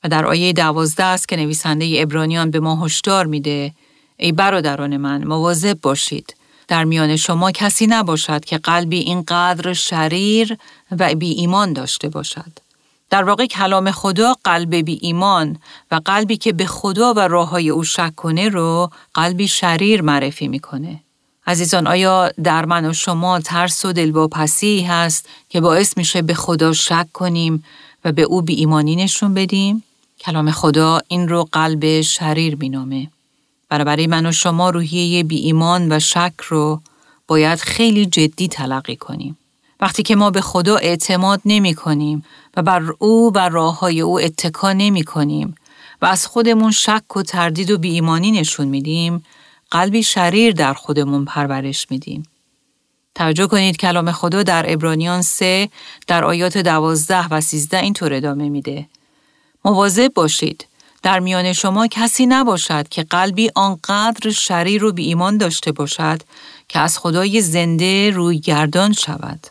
و 0.03 0.09
در 0.09 0.25
آیه 0.25 0.53
دوازده 0.53 1.03
است 1.03 1.29
که 1.29 1.35
نویسنده 1.35 1.95
ابرانیان 1.97 2.51
به 2.51 2.59
ما 2.59 2.85
هشدار 2.85 3.25
میده 3.25 3.71
ای 4.17 4.31
برادران 4.31 4.97
من 4.97 5.23
مواظب 5.23 5.81
باشید 5.81 6.35
در 6.67 6.83
میان 6.83 7.15
شما 7.15 7.51
کسی 7.51 7.87
نباشد 7.87 8.45
که 8.45 8.57
قلبی 8.57 8.97
اینقدر 8.99 9.73
شریر 9.73 10.57
و 10.99 11.15
بی 11.15 11.31
ایمان 11.31 11.73
داشته 11.73 12.09
باشد. 12.09 12.51
در 13.09 13.23
واقع 13.23 13.45
کلام 13.45 13.91
خدا 13.91 14.35
قلب 14.43 14.75
بی 14.75 14.99
ایمان 15.01 15.57
و 15.91 16.01
قلبی 16.05 16.37
که 16.37 16.53
به 16.53 16.65
خدا 16.65 17.13
و 17.13 17.19
راه 17.19 17.49
های 17.49 17.69
او 17.69 17.83
شک 17.83 18.15
کنه 18.15 18.49
رو 18.49 18.89
قلبی 19.13 19.47
شریر 19.47 20.01
معرفی 20.01 20.47
می‌کنه. 20.47 20.99
عزیزان 21.47 21.87
آیا 21.87 22.31
در 22.43 22.65
من 22.65 22.85
و 22.85 22.93
شما 22.93 23.39
ترس 23.39 23.85
و 23.85 23.93
دلواپسی 23.93 24.81
هست 24.81 25.29
که 25.49 25.61
باعث 25.61 25.97
میشه 25.97 26.21
به 26.21 26.33
خدا 26.33 26.73
شک 26.73 27.07
کنیم 27.13 27.63
و 28.05 28.11
به 28.11 28.21
او 28.21 28.41
بی 28.41 28.53
ایمانی 28.53 28.95
نشون 28.95 29.33
بدیم؟ 29.33 29.83
کلام 30.19 30.51
خدا 30.51 30.99
این 31.07 31.27
رو 31.27 31.49
قلب 31.51 32.01
شریر 32.01 32.55
مینامه. 32.55 33.11
برای 33.69 34.07
من 34.07 34.25
و 34.25 34.31
شما 34.31 34.69
روحیه 34.69 35.23
بی 35.23 35.37
ایمان 35.37 35.91
و 35.91 35.99
شک 35.99 36.33
رو 36.47 36.81
باید 37.27 37.59
خیلی 37.59 38.05
جدی 38.05 38.47
تلقی 38.47 38.95
کنیم. 38.95 39.37
وقتی 39.79 40.03
که 40.03 40.15
ما 40.15 40.29
به 40.29 40.41
خدا 40.41 40.75
اعتماد 40.75 41.41
نمی 41.45 41.73
کنیم 41.73 42.25
و 42.57 42.61
بر 42.61 42.83
او 42.99 43.31
و 43.35 43.49
راه 43.49 43.79
های 43.79 44.01
او 44.01 44.19
اتکا 44.19 44.73
نمی 44.73 45.03
کنیم 45.03 45.55
و 46.01 46.05
از 46.05 46.27
خودمون 46.27 46.71
شک 46.71 47.17
و 47.17 47.23
تردید 47.23 47.71
و 47.71 47.77
بی 47.77 47.89
ایمانی 47.89 48.31
نشون 48.31 48.67
میدیم، 48.67 49.23
قلبی 49.71 50.03
شریر 50.03 50.53
در 50.53 50.73
خودمون 50.73 51.25
پرورش 51.25 51.87
میدیم. 51.89 52.23
توجه 53.15 53.47
کنید 53.47 53.77
کلام 53.77 54.11
خدا 54.11 54.43
در 54.43 54.73
ابرانیان 54.73 55.21
3 55.21 55.69
در 56.07 56.23
آیات 56.23 56.57
12 56.57 57.27
و 57.27 57.41
13 57.41 57.77
اینطور 57.77 58.13
ادامه 58.13 58.49
میده. 58.49 58.87
مواظب 59.69 60.13
باشید 60.13 60.65
در 61.03 61.19
میان 61.19 61.53
شما 61.53 61.87
کسی 61.87 62.25
نباشد 62.25 62.87
که 62.89 63.03
قلبی 63.03 63.51
آنقدر 63.55 64.31
شریر 64.31 64.83
و 64.83 64.91
بی 64.91 65.05
ایمان 65.05 65.37
داشته 65.37 65.71
باشد 65.71 66.21
که 66.67 66.79
از 66.79 66.97
خدای 66.97 67.41
زنده 67.41 68.09
روی 68.09 68.39
گردان 68.39 68.93
شود. 68.93 69.47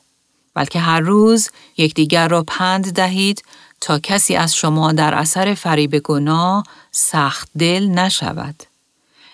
بلکه 0.54 0.78
هر 0.78 1.00
روز 1.00 1.50
یکدیگر 1.76 2.28
را 2.28 2.44
پند 2.46 2.92
دهید 2.92 3.44
تا 3.80 3.98
کسی 3.98 4.36
از 4.36 4.54
شما 4.54 4.92
در 4.92 5.14
اثر 5.14 5.54
فریب 5.54 5.98
گناه 5.98 6.64
سخت 6.92 7.48
دل 7.58 7.86
نشود. 7.86 8.62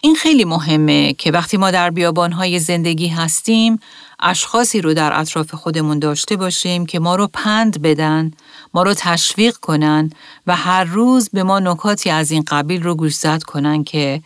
این 0.04 0.14
خیلی 0.14 0.44
مهمه 0.44 1.12
که 1.12 1.30
وقتی 1.30 1.56
ما 1.56 1.70
در 1.70 1.90
بیابانهای 1.90 2.58
زندگی 2.58 3.08
هستیم 3.08 3.78
اشخاصی 4.20 4.80
رو 4.80 4.94
در 4.94 5.20
اطراف 5.20 5.54
خودمون 5.54 5.98
داشته 5.98 6.36
باشیم 6.36 6.86
که 6.86 6.98
ما 6.98 7.16
رو 7.16 7.28
پند 7.32 7.82
بدن، 7.82 8.30
ما 8.74 8.82
رو 8.82 8.94
تشویق 8.96 9.56
کنن 9.56 10.10
و 10.46 10.56
هر 10.56 10.84
روز 10.84 11.28
به 11.28 11.42
ما 11.42 11.58
نکاتی 11.58 12.10
از 12.10 12.30
این 12.30 12.44
قبیل 12.48 12.82
رو 12.82 12.94
گوشزد 12.94 13.42
کنن 13.42 13.84
که 13.84 14.22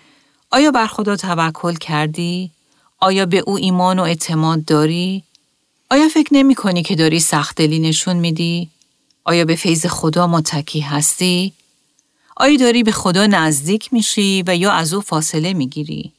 آیا 0.51 0.71
بر 0.71 0.87
خدا 0.87 1.17
توکل 1.17 1.75
کردی؟ 1.75 2.51
آیا 3.01 3.27
به 3.27 3.39
او 3.39 3.57
ایمان 3.57 3.99
و 3.99 4.03
اعتماد 4.03 4.65
داری؟ 4.65 5.25
آیا 5.91 6.09
فکر 6.09 6.35
نمی 6.35 6.55
کنی 6.55 6.83
که 6.83 6.95
داری 6.95 7.21
سختدلی 7.21 7.79
نشون 7.79 8.17
میدی؟ 8.17 8.69
آیا 9.25 9.45
به 9.45 9.55
فیض 9.55 9.87
خدا 9.87 10.27
متکی 10.27 10.81
هستی؟ 10.81 11.53
آیا 12.41 12.57
داری 12.57 12.83
به 12.83 12.93
خدا 12.93 13.27
نزدیک 13.27 13.93
میشی 13.93 14.45
و 14.47 14.57
یا 14.57 14.73
از 14.73 14.95
او 14.95 15.01
فاصله 15.01 15.53
می‌گیری؟ 15.53 16.13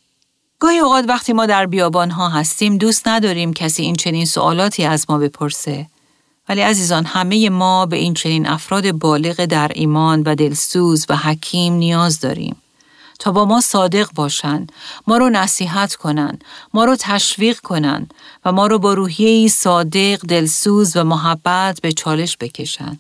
گاهی 0.60 0.78
اوقات 0.78 1.06
وقتی 1.08 1.34
ما 1.34 1.46
در 1.46 1.66
بیابان 1.66 2.12
ها 2.12 2.30
هستیم 2.30 2.78
دوست 2.78 3.08
نداریم 3.08 3.54
کسی 3.54 3.84
این 3.84 3.96
چنین 3.96 4.26
سوالاتی 4.26 4.86
از 4.86 5.06
ما 5.10 5.18
بپرسه. 5.18 5.88
ولی 6.50 6.62
عزیزان 6.62 7.06
همه 7.06 7.50
ما 7.50 7.86
به 7.86 7.98
این 7.98 8.14
چنین 8.14 8.48
افراد 8.48 8.92
بالغ 8.92 9.46
در 9.46 9.72
ایمان 9.76 10.24
و 10.24 10.36
دلسوز 10.36 11.06
و 11.10 11.16
حکیم 11.16 11.74
نیاز 11.74 12.20
داریم. 12.20 12.56
تا 13.20 13.32
با 13.32 13.46
ما 13.46 13.62
صادق 13.62 14.10
باشن، 14.16 14.68
ما 15.08 15.18
رو 15.18 15.30
نصیحت 15.30 15.96
کنن، 15.96 16.40
ما 16.74 16.86
رو 16.86 16.96
تشویق 17.00 17.60
کنن 17.60 18.08
و 18.46 18.52
ما 18.52 18.68
رو 18.68 18.80
با 18.80 18.94
روحیه 18.94 19.48
صادق، 19.48 20.20
دلسوز 20.28 20.98
و 20.98 21.04
محبت 21.04 21.82
به 21.82 21.92
چالش 21.92 22.38
بکشن. 22.40 23.00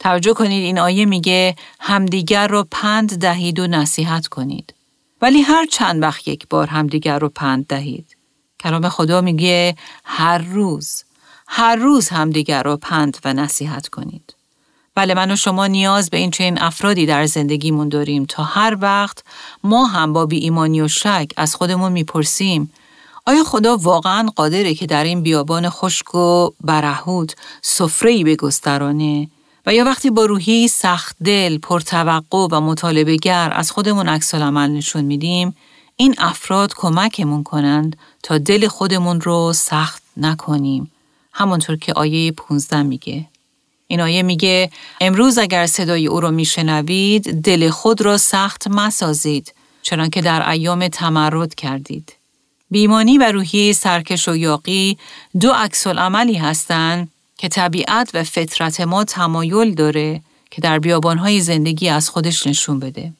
توجه 0.00 0.34
کنید 0.34 0.64
این 0.64 0.78
آیه 0.78 1.04
میگه 1.04 1.56
همدیگر 1.80 2.48
رو 2.48 2.66
پند 2.70 3.18
دهید 3.18 3.58
و 3.58 3.66
نصیحت 3.66 4.26
کنید. 4.26 4.74
ولی 5.22 5.40
هر 5.40 5.66
چند 5.66 6.02
وقت 6.02 6.28
یک 6.28 6.48
بار 6.48 6.66
همدیگر 6.66 7.18
رو 7.18 7.28
پند 7.28 7.66
دهید. 7.66 8.16
کلام 8.60 8.88
خدا 8.88 9.20
میگه 9.20 9.76
هر 10.04 10.38
روز، 10.38 11.04
هر 11.48 11.76
روز 11.76 12.08
همدیگر 12.08 12.62
رو 12.62 12.76
پند 12.76 13.16
و 13.24 13.32
نصیحت 13.32 13.88
کنید. 13.88 14.34
بله 14.94 15.14
من 15.14 15.30
و 15.30 15.36
شما 15.36 15.66
نیاز 15.66 16.10
به 16.10 16.16
این 16.16 16.30
چنین 16.30 16.60
افرادی 16.60 17.06
در 17.06 17.26
زندگیمون 17.26 17.88
داریم 17.88 18.24
تا 18.28 18.42
هر 18.42 18.76
وقت 18.80 19.24
ما 19.64 19.86
هم 19.86 20.12
با 20.12 20.26
بی 20.26 20.38
ایمانی 20.38 20.80
و 20.80 20.88
شک 20.88 21.30
از 21.36 21.54
خودمون 21.54 21.92
می‌پرسیم 21.92 22.72
آیا 23.26 23.44
خدا 23.44 23.76
واقعا 23.76 24.28
قادره 24.36 24.74
که 24.74 24.86
در 24.86 25.04
این 25.04 25.22
بیابان 25.22 25.68
خشک 25.68 26.14
و 26.14 26.50
برهود 26.60 27.32
سفره‌ای 27.62 28.24
به 28.24 28.36
گسترانه 28.36 29.28
و 29.66 29.74
یا 29.74 29.84
وقتی 29.84 30.10
با 30.10 30.24
روحی 30.24 30.68
سخت 30.68 31.16
دل، 31.24 31.58
پرتوقع 31.58 32.48
و 32.50 32.60
مطالبه 32.60 33.16
گر 33.16 33.52
از 33.54 33.70
خودمون 33.70 34.08
عکس 34.08 34.34
عمل 34.34 34.70
نشون 34.70 35.04
میدیم 35.04 35.56
این 35.96 36.14
افراد 36.18 36.74
کمکمون 36.74 37.42
کنند 37.42 37.96
تا 38.22 38.38
دل 38.38 38.68
خودمون 38.68 39.20
رو 39.20 39.52
سخت 39.52 40.02
نکنیم 40.16 40.90
همانطور 41.32 41.76
که 41.76 41.92
آیه 41.92 42.32
15 42.32 42.82
میگه 42.82 43.26
این 43.86 44.00
آیه 44.00 44.22
میگه 44.22 44.70
امروز 45.00 45.38
اگر 45.38 45.66
صدای 45.66 46.06
او 46.06 46.20
را 46.20 46.30
میشنوید 46.30 47.42
دل 47.42 47.70
خود 47.70 48.00
را 48.00 48.16
سخت 48.16 48.68
مسازید 48.68 49.54
چنانکه 49.82 50.20
در 50.20 50.50
ایام 50.50 50.88
تمرد 50.88 51.54
کردید. 51.54 52.12
بیمانی 52.70 53.18
و 53.18 53.32
روحیه 53.32 53.72
سرکش 53.72 54.28
و 54.28 54.36
یاقی 54.36 54.98
دو 55.40 55.52
عکس 55.52 55.86
عملی 55.86 56.34
هستند 56.34 57.08
که 57.38 57.48
طبیعت 57.48 58.10
و 58.14 58.24
فطرت 58.24 58.80
ما 58.80 59.04
تمایل 59.04 59.74
داره 59.74 60.20
که 60.50 60.60
در 60.60 60.78
بیابانهای 60.78 61.40
زندگی 61.40 61.88
از 61.88 62.08
خودش 62.08 62.46
نشون 62.46 62.78
بده. 62.78 63.12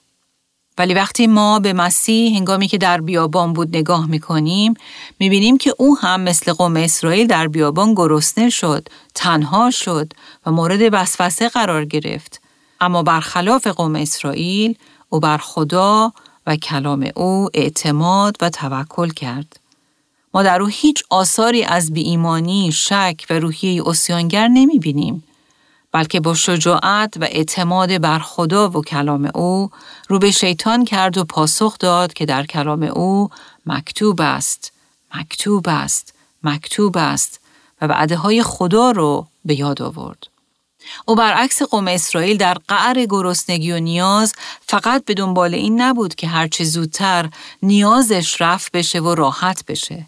ولی 0.78 0.94
وقتی 0.94 1.26
ما 1.26 1.58
به 1.58 1.72
مسیح 1.72 2.36
هنگامی 2.36 2.68
که 2.68 2.78
در 2.78 3.00
بیابان 3.00 3.52
بود 3.52 3.76
نگاه 3.76 4.06
می‌کنیم 4.06 4.74
می‌بینیم 5.18 5.58
که 5.58 5.74
او 5.78 5.98
هم 5.98 6.20
مثل 6.20 6.52
قوم 6.52 6.76
اسرائیل 6.76 7.26
در 7.26 7.48
بیابان 7.48 7.94
گرسنه 7.94 8.50
شد، 8.50 8.88
تنها 9.14 9.70
شد 9.70 10.12
و 10.46 10.50
مورد 10.50 10.80
وسوسه 10.92 11.48
قرار 11.48 11.84
گرفت. 11.84 12.40
اما 12.80 13.02
برخلاف 13.02 13.66
قوم 13.66 13.96
اسرائیل 13.96 14.78
او 15.08 15.20
بر 15.20 15.38
خدا 15.38 16.12
و 16.46 16.56
کلام 16.56 17.10
او 17.14 17.48
اعتماد 17.54 18.36
و 18.40 18.50
توکل 18.50 19.08
کرد. 19.08 19.60
ما 20.36 20.42
در 20.42 20.62
او 20.62 20.68
هیچ 20.68 21.02
آثاری 21.10 21.64
از 21.64 21.92
بیایمانی، 21.92 22.72
شک 22.72 23.26
و 23.30 23.34
روحیه 23.34 23.88
اسیانگر 23.88 24.48
نمی 24.48 24.78
بینیم. 24.78 25.24
بلکه 25.92 26.20
با 26.20 26.34
شجاعت 26.34 27.14
و 27.16 27.24
اعتماد 27.24 27.98
بر 27.98 28.18
خدا 28.18 28.70
و 28.70 28.82
کلام 28.82 29.30
او 29.34 29.70
رو 30.08 30.18
به 30.18 30.30
شیطان 30.30 30.84
کرد 30.84 31.18
و 31.18 31.24
پاسخ 31.24 31.78
داد 31.78 32.12
که 32.12 32.26
در 32.26 32.46
کلام 32.46 32.82
او 32.82 33.28
مکتوب 33.66 34.20
است، 34.20 34.72
مکتوب 35.14 35.68
است، 35.68 36.14
مکتوب 36.42 36.96
است 36.96 37.40
و 37.82 37.86
وعده 37.86 38.16
های 38.16 38.42
خدا 38.42 38.90
رو 38.90 39.26
به 39.44 39.54
یاد 39.54 39.82
آورد. 39.82 40.26
او 41.06 41.14
برعکس 41.14 41.62
قوم 41.62 41.88
اسرائیل 41.88 42.36
در 42.36 42.56
قعر 42.68 43.06
گرسنگی 43.06 43.72
و 43.72 43.80
نیاز 43.80 44.34
فقط 44.66 45.04
به 45.04 45.14
دنبال 45.14 45.54
این 45.54 45.80
نبود 45.80 46.14
که 46.14 46.26
هرچه 46.26 46.64
زودتر 46.64 47.30
نیازش 47.62 48.40
رفت 48.40 48.72
بشه 48.72 49.00
و 49.00 49.14
راحت 49.14 49.64
بشه. 49.66 50.06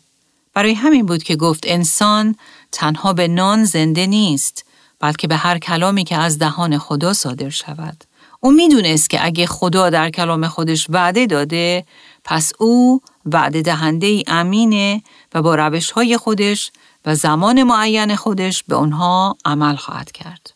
برای 0.58 0.74
همین 0.74 1.06
بود 1.06 1.22
که 1.22 1.36
گفت 1.36 1.64
انسان 1.66 2.36
تنها 2.72 3.12
به 3.12 3.28
نان 3.28 3.64
زنده 3.64 4.06
نیست 4.06 4.64
بلکه 5.00 5.26
به 5.26 5.36
هر 5.36 5.58
کلامی 5.58 6.04
که 6.04 6.16
از 6.16 6.38
دهان 6.38 6.78
خدا 6.78 7.12
صادر 7.12 7.48
شود. 7.48 8.04
او 8.40 8.52
می‌دونست 8.52 9.10
که 9.10 9.24
اگه 9.24 9.46
خدا 9.46 9.90
در 9.90 10.10
کلام 10.10 10.48
خودش 10.48 10.86
وعده 10.90 11.26
داده 11.26 11.84
پس 12.24 12.52
او 12.58 13.00
وعده 13.26 13.62
دهنده 13.62 14.06
ای 14.06 14.24
امینه 14.26 15.02
و 15.34 15.42
با 15.42 15.54
روش 15.54 15.90
های 15.90 16.16
خودش 16.16 16.72
و 17.06 17.14
زمان 17.14 17.62
معین 17.62 18.16
خودش 18.16 18.62
به 18.62 18.74
اونها 18.74 19.36
عمل 19.44 19.76
خواهد 19.76 20.12
کرد. 20.12 20.52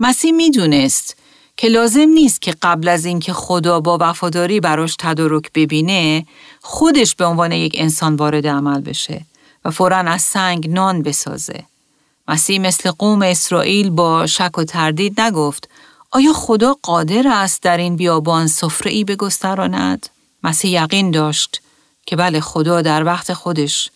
مسیح 0.00 0.32
می‌دونست 0.32 1.16
که 1.60 1.68
لازم 1.68 2.08
نیست 2.08 2.42
که 2.42 2.54
قبل 2.62 2.88
از 2.88 3.04
اینکه 3.04 3.32
خدا 3.32 3.80
با 3.80 3.98
وفاداری 4.00 4.60
براش 4.60 4.96
تدارک 4.98 5.52
ببینه 5.54 6.26
خودش 6.60 7.14
به 7.14 7.24
عنوان 7.24 7.52
یک 7.52 7.74
انسان 7.78 8.16
وارد 8.16 8.46
عمل 8.46 8.80
بشه 8.80 9.20
و 9.64 9.70
فورا 9.70 9.96
از 9.96 10.22
سنگ 10.22 10.70
نان 10.70 11.02
بسازه. 11.02 11.64
مسیح 12.28 12.60
مثل 12.60 12.90
قوم 12.90 13.22
اسرائیل 13.22 13.90
با 13.90 14.26
شک 14.26 14.58
و 14.58 14.64
تردید 14.64 15.20
نگفت 15.20 15.68
آیا 16.10 16.32
خدا 16.32 16.76
قادر 16.82 17.28
است 17.28 17.62
در 17.62 17.76
این 17.76 17.96
بیابان 17.96 18.46
سفره 18.46 18.92
ای 18.92 19.04
بگستراند؟ 19.04 20.08
مسیح 20.42 20.82
یقین 20.82 21.10
داشت 21.10 21.60
که 22.06 22.16
بله 22.16 22.40
خدا 22.40 22.82
در 22.82 23.04
وقت 23.04 23.32
خودش 23.32 23.90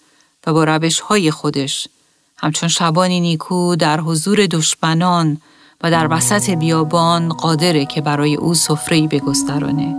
و 0.46 0.52
با 0.52 0.64
روش 0.64 1.00
های 1.00 1.30
خودش 1.30 1.88
همچون 2.36 2.68
شبانی 2.68 3.20
نیکو 3.20 3.76
در 3.76 4.00
حضور 4.00 4.46
دشمنان 4.46 5.40
و 5.82 5.90
در 5.90 6.08
وسط 6.10 6.50
بیابان 6.50 7.28
قادره 7.28 7.86
که 7.86 8.00
برای 8.00 8.34
او 8.34 8.54
سفره 8.54 9.08
بگسترانه 9.08 9.96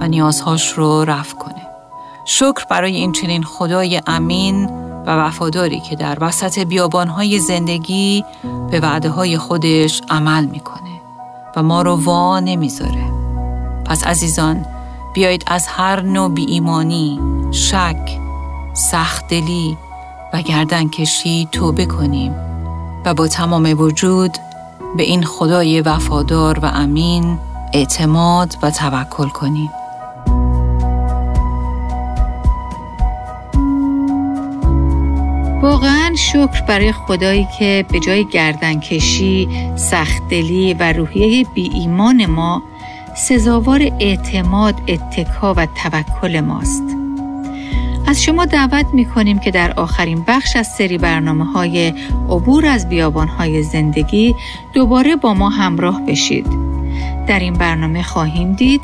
و 0.00 0.08
نیازهاش 0.08 0.72
رو 0.72 1.04
رفع 1.04 1.36
کنه. 1.36 1.66
شکر 2.24 2.64
برای 2.70 2.96
این 2.96 3.12
چنین 3.12 3.42
خدای 3.42 4.00
امین 4.06 4.66
و 5.06 5.10
وفاداری 5.10 5.80
که 5.80 5.96
در 5.96 6.18
وسط 6.20 6.58
بیابانهای 6.58 7.38
زندگی 7.38 8.24
به 8.70 8.80
وعده 8.80 9.10
های 9.10 9.38
خودش 9.38 10.02
عمل 10.10 10.44
می‌کنه 10.44 11.00
و 11.56 11.62
ما 11.62 11.82
رو 11.82 11.96
وا 11.96 12.40
نمی‌ذاره. 12.40 13.12
پس 13.84 14.04
عزیزان 14.04 14.66
بیایید 15.14 15.44
از 15.46 15.66
هر 15.66 16.00
نوع 16.00 16.30
بی 16.30 16.44
ایمانی، 16.44 17.20
شک، 17.52 18.18
سختدلی 18.74 19.76
و 20.32 20.42
گردن 20.42 20.88
کشی 20.88 21.48
توبه 21.52 21.86
کنیم 21.86 22.34
و 23.04 23.14
با 23.14 23.28
تمام 23.28 23.80
وجود 23.80 24.38
به 24.96 25.02
این 25.02 25.24
خدای 25.24 25.80
وفادار 25.80 26.58
و 26.58 26.64
امین 26.64 27.38
اعتماد 27.72 28.56
و 28.62 28.70
توکل 28.70 29.28
کنیم. 29.28 29.70
واقعا 35.62 36.14
شکر 36.14 36.62
برای 36.68 36.92
خدایی 36.92 37.46
که 37.58 37.84
به 37.92 38.00
جای 38.00 38.24
گردنکشی، 38.24 39.48
سختدلی 39.76 40.74
و 40.74 40.92
روحیه 40.92 41.46
بی 41.54 41.70
ایمان 41.74 42.26
ما 42.26 42.62
سزاوار 43.16 43.80
اعتماد، 44.00 44.74
اتکا 44.88 45.54
و 45.54 45.66
توکل 45.66 46.40
ماست. 46.40 47.05
از 48.06 48.22
شما 48.22 48.44
دعوت 48.44 48.86
می 48.92 49.04
کنیم 49.04 49.38
که 49.38 49.50
در 49.50 49.72
آخرین 49.72 50.24
بخش 50.28 50.56
از 50.56 50.66
سری 50.66 50.98
برنامه 50.98 51.44
های 51.44 51.94
عبور 52.28 52.66
از 52.66 52.88
بیابان 52.88 53.28
های 53.28 53.62
زندگی 53.62 54.34
دوباره 54.72 55.16
با 55.16 55.34
ما 55.34 55.48
همراه 55.48 56.02
بشید. 56.06 56.46
در 57.26 57.38
این 57.38 57.52
برنامه 57.52 58.02
خواهیم 58.02 58.52
دید 58.52 58.80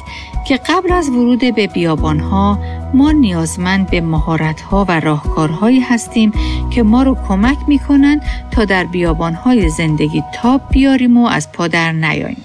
که 0.49 0.57
قبل 0.57 0.93
از 0.93 1.09
ورود 1.09 1.55
به 1.55 1.67
بیابان 1.67 2.21
ها 2.21 2.59
ما 2.95 3.13
نیازمند 3.13 3.91
به 3.91 4.01
مهارت 4.01 4.61
ها 4.61 4.85
و 4.89 5.01
راهکارهایی 5.01 5.81
هستیم 5.81 6.33
که 6.71 6.83
ما 6.83 7.03
رو 7.03 7.17
کمک 7.29 7.59
می 7.67 7.79
کنند 7.79 8.23
تا 8.51 8.65
در 8.65 8.85
بیابان 8.85 9.35
های 9.35 9.69
زندگی 9.69 10.23
تاب 10.35 10.61
بیاریم 10.71 11.17
و 11.17 11.27
از 11.27 11.53
پادر 11.53 11.93
نیاییم. 11.93 12.45